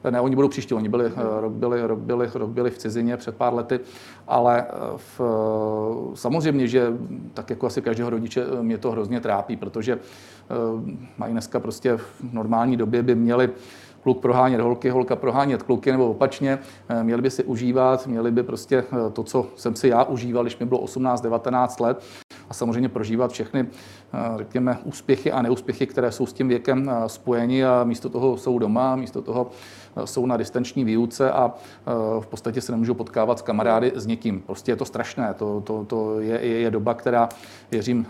[0.10, 3.36] Ne, oni budou příště, oni byli, rok, byli, rok, byli, rok byli v cizině před
[3.36, 3.80] pár lety,
[4.28, 4.66] ale
[4.98, 5.22] v,
[6.14, 6.94] samozřejmě, že
[7.34, 10.00] tak jako asi každého rodiče mě to hrozně trápí, protože
[11.18, 13.50] mají dneska prostě v normální době by měli
[14.04, 16.60] kluk prohánět holky, holka prohánět kluky nebo opačně.
[16.90, 20.44] Eh, měli by si užívat, měli by prostě eh, to, co jsem si já užíval,
[20.44, 22.04] když mi bylo 18-19 let
[22.50, 23.66] a samozřejmě prožívat všechny,
[24.14, 28.60] eh, řekněme, úspěchy a neúspěchy, které jsou s tím věkem spojeni a místo toho jsou
[28.60, 29.50] doma, místo toho
[30.06, 31.54] jsou na distanční výuce a
[32.20, 34.42] v podstatě se nemůžou potkávat s kamarády s někým.
[34.42, 35.34] Prostě je to strašné.
[35.34, 37.30] To, to, to je, je, je doba, která,
[37.72, 38.08] věřím,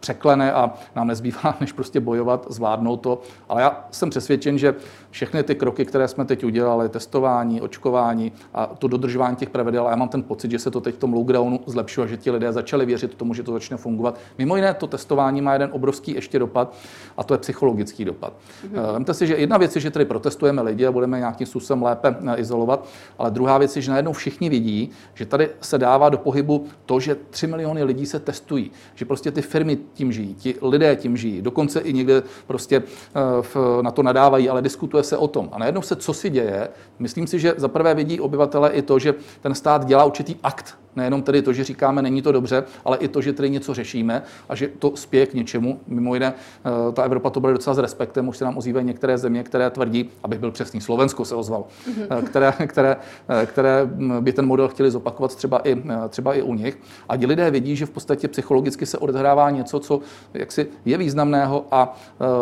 [0.00, 3.20] překlene a nám nezbývá, než prostě bojovat, zvládnout to.
[3.48, 4.74] Ale já jsem přesvědčen, že
[5.10, 9.90] všechny ty kroky, které jsme teď udělali, testování, očkování a to dodržování těch pravidel, a
[9.90, 12.52] já mám ten pocit, že se to teď v tom lockdownu zlepšilo, že ti lidé
[12.52, 14.18] začali věřit tomu, že to začne fungovat.
[14.38, 16.74] Mimo jiné, to testování má jeden obrovský ještě dopad,
[17.16, 18.32] a to je psychologický dopad.
[18.32, 18.92] Mm-hmm.
[18.92, 22.16] Vemte si, že jedna věc je, že tady protestujeme lidi a budeme nějakým způsobem lépe
[22.26, 22.86] eh, izolovat,
[23.18, 27.00] ale druhá věc je, že najednou všichni vidí, že tady se dává do pohybu to,
[27.00, 31.16] že 3 miliony lidí se testují, že prostě ty firmy tím žijí, ti lidé tím
[31.16, 35.48] žijí, dokonce i někde prostě eh, na to nadávají, ale diskutuje se o tom.
[35.52, 38.98] A najednou se co si děje, myslím si, že za prvé vidí obyvatele i to,
[38.98, 42.96] že ten stát dělá určitý akt Nejenom tedy to, že říkáme, není to dobře, ale
[42.96, 45.80] i to, že tady něco řešíme a že to spěje k něčemu.
[45.86, 48.28] Mimo jiné, eh, ta Evropa to bude docela s respektem.
[48.28, 52.22] Už se nám ozývají některé země, které tvrdí, abych byl přesný, Slovensko se ozval, mm-hmm.
[52.22, 52.96] které, které,
[53.28, 56.78] eh, které by ten model chtěli zopakovat třeba i, třeba i u nich.
[57.08, 60.00] A ti lidé vidí, že v podstatě psychologicky se odehrává něco, co
[60.34, 61.96] jaksi je významného a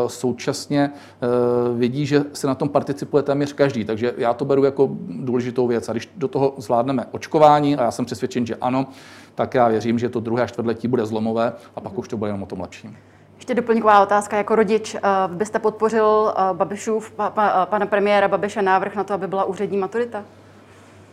[0.07, 0.91] současně
[1.77, 3.85] vidí, že se na tom participuje téměř každý.
[3.85, 5.89] Takže já to beru jako důležitou věc.
[5.89, 8.87] A když do toho zvládneme očkování, a já jsem přesvědčen, přesvědčen, že ano,
[9.35, 12.43] tak já věřím, že to druhé čtvrtletí bude zlomové a pak už to bude jenom
[12.43, 12.97] o tom lepším.
[13.37, 14.37] Ještě doplňková otázka.
[14.37, 19.15] Jako rodič eh, byste podpořil eh, Babišův, pa, pa, pana premiéra Babiše návrh na to,
[19.15, 20.25] aby byla úřední maturita?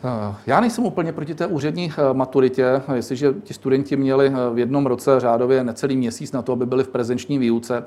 [0.04, 2.82] Eh, já nejsem úplně proti té úřední maturitě.
[2.94, 6.88] Jestliže ti studenti měli v jednom roce řádově necelý měsíc na to, aby byli v
[6.88, 7.86] prezenční výuce,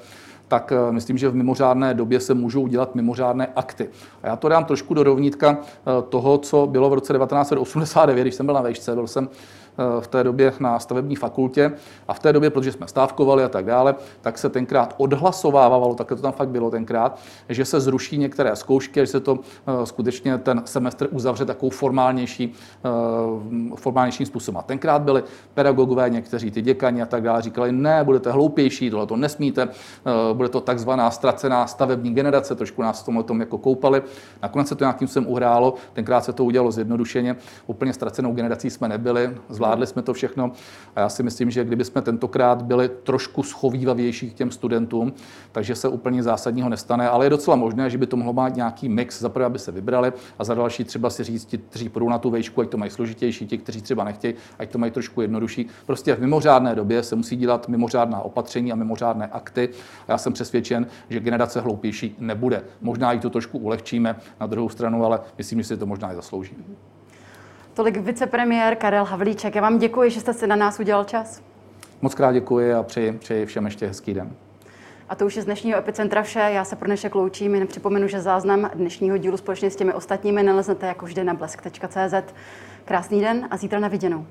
[0.49, 3.89] tak myslím, že v mimořádné době se můžou dělat mimořádné akty.
[4.23, 5.59] A já to dám trošku do rovnítka
[6.09, 9.29] toho, co bylo v roce 1989, když jsem byl na vejšce, byl jsem
[10.01, 11.73] v té době na stavební fakultě
[12.09, 16.09] a v té době, protože jsme stávkovali a tak dále, tak se tenkrát odhlasovávalo, tak
[16.09, 17.19] to tam fakt bylo tenkrát,
[17.49, 22.53] že se zruší některé zkoušky, že se to eh, skutečně ten semestr uzavře takovou formálnější,
[22.85, 24.59] eh, formálnějším způsobem.
[24.59, 25.23] A tenkrát byli
[25.55, 30.35] pedagogové, někteří ty děkani a tak dále, říkali, ne, budete hloupější, tohle to nesmíte, eh,
[30.35, 34.03] bude to takzvaná ztracená stavební generace, trošku nás v tom, jako koupali.
[34.43, 38.89] Nakonec se to nějakým způsobem uhrálo, tenkrát se to udělalo zjednodušeně, úplně ztracenou generací jsme
[38.89, 39.37] nebyli,
[39.69, 40.53] zvládli jsme to všechno
[40.97, 45.13] a já si myslím, že kdyby jsme tentokrát byli trošku schovývavější k těm studentům,
[45.53, 48.89] takže se úplně zásadního nestane, ale je docela možné, že by to mohlo mít nějaký
[48.89, 52.09] mix, za prvé, aby se vybrali a za další třeba si říct, ti, kteří půjdou
[52.09, 55.21] na tu vejšku, ať to mají složitější, ti, kteří třeba nechtějí, ať to mají trošku
[55.21, 55.67] jednodušší.
[55.87, 59.69] Prostě v mimořádné době se musí dělat mimořádná opatření a mimořádné akty.
[60.09, 62.63] A já jsem přesvědčen, že generace hloupější nebude.
[62.81, 66.17] Možná i to trošku ulehčíme na druhou stranu, ale myslím, že si to možná i
[66.17, 66.57] zaslouží.
[67.79, 69.55] Tolik vicepremiér Karel Havlíček.
[69.55, 71.43] Já vám děkuji, že jste si na nás udělal čas.
[72.03, 74.31] Moc krát děkuji a přeji, přeji všem ještě hezký den.
[75.09, 76.39] A to už je z dnešního Epicentra vše.
[76.39, 77.55] Já se pro dnešek loučím.
[77.55, 82.35] Jen připomenu, že záznam dnešního dílu společně s těmi ostatními naleznete jako vždy na blesk.cz.
[82.85, 84.27] Krásný den a zítra na viděnou.